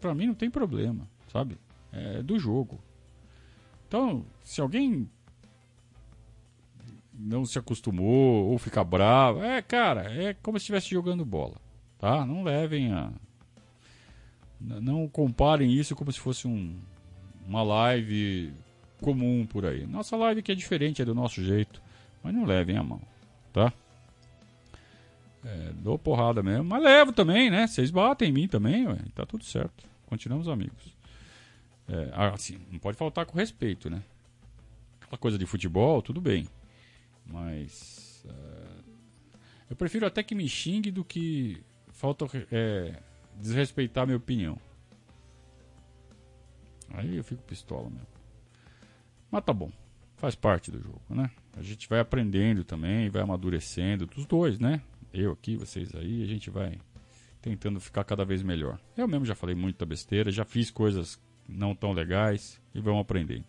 [0.00, 1.56] Pra mim não tem problema, sabe?
[1.92, 2.80] É do jogo.
[3.86, 5.08] Então, se alguém
[7.16, 11.54] não se acostumou ou fica bravo, é, cara, é como se estivesse jogando bola,
[12.00, 12.26] tá?
[12.26, 13.12] Não levem a
[14.58, 16.76] Não comparem isso como se fosse um,
[17.46, 18.52] uma live
[19.04, 19.86] comum por aí.
[19.86, 21.82] Nossa live que é diferente, é do nosso jeito.
[22.22, 23.02] Mas não levem a mão,
[23.52, 23.70] tá?
[25.44, 27.66] É, dou porrada mesmo, mas levo também, né?
[27.66, 29.84] Vocês batem em mim também, ué, tá tudo certo.
[30.06, 30.96] Continuamos amigos.
[31.86, 34.02] É, assim, não pode faltar com respeito, né?
[35.02, 36.48] Aquela coisa de futebol, tudo bem.
[37.26, 38.24] Mas.
[38.26, 38.84] É,
[39.68, 42.98] eu prefiro até que me xingue do que falta é,
[43.38, 44.58] desrespeitar a minha opinião.
[46.94, 48.13] Aí eu fico pistola mesmo.
[49.34, 49.72] Mas tá bom.
[50.16, 51.28] Faz parte do jogo, né?
[51.56, 54.80] A gente vai aprendendo também, vai amadurecendo, dos dois, né?
[55.12, 56.78] Eu aqui, vocês aí, a gente vai
[57.42, 58.78] tentando ficar cada vez melhor.
[58.96, 63.46] Eu mesmo já falei muita besteira, já fiz coisas não tão legais e vamos aprendendo.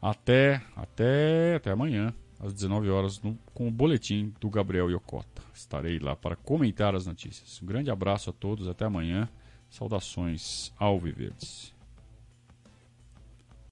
[0.00, 5.42] Até, até, até amanhã, às 19 horas, no, com o boletim do Gabriel Yokota.
[5.52, 7.60] Estarei lá para comentar as notícias.
[7.60, 9.28] Um grande abraço a todos, até amanhã.
[9.68, 11.73] Saudações alviverdes.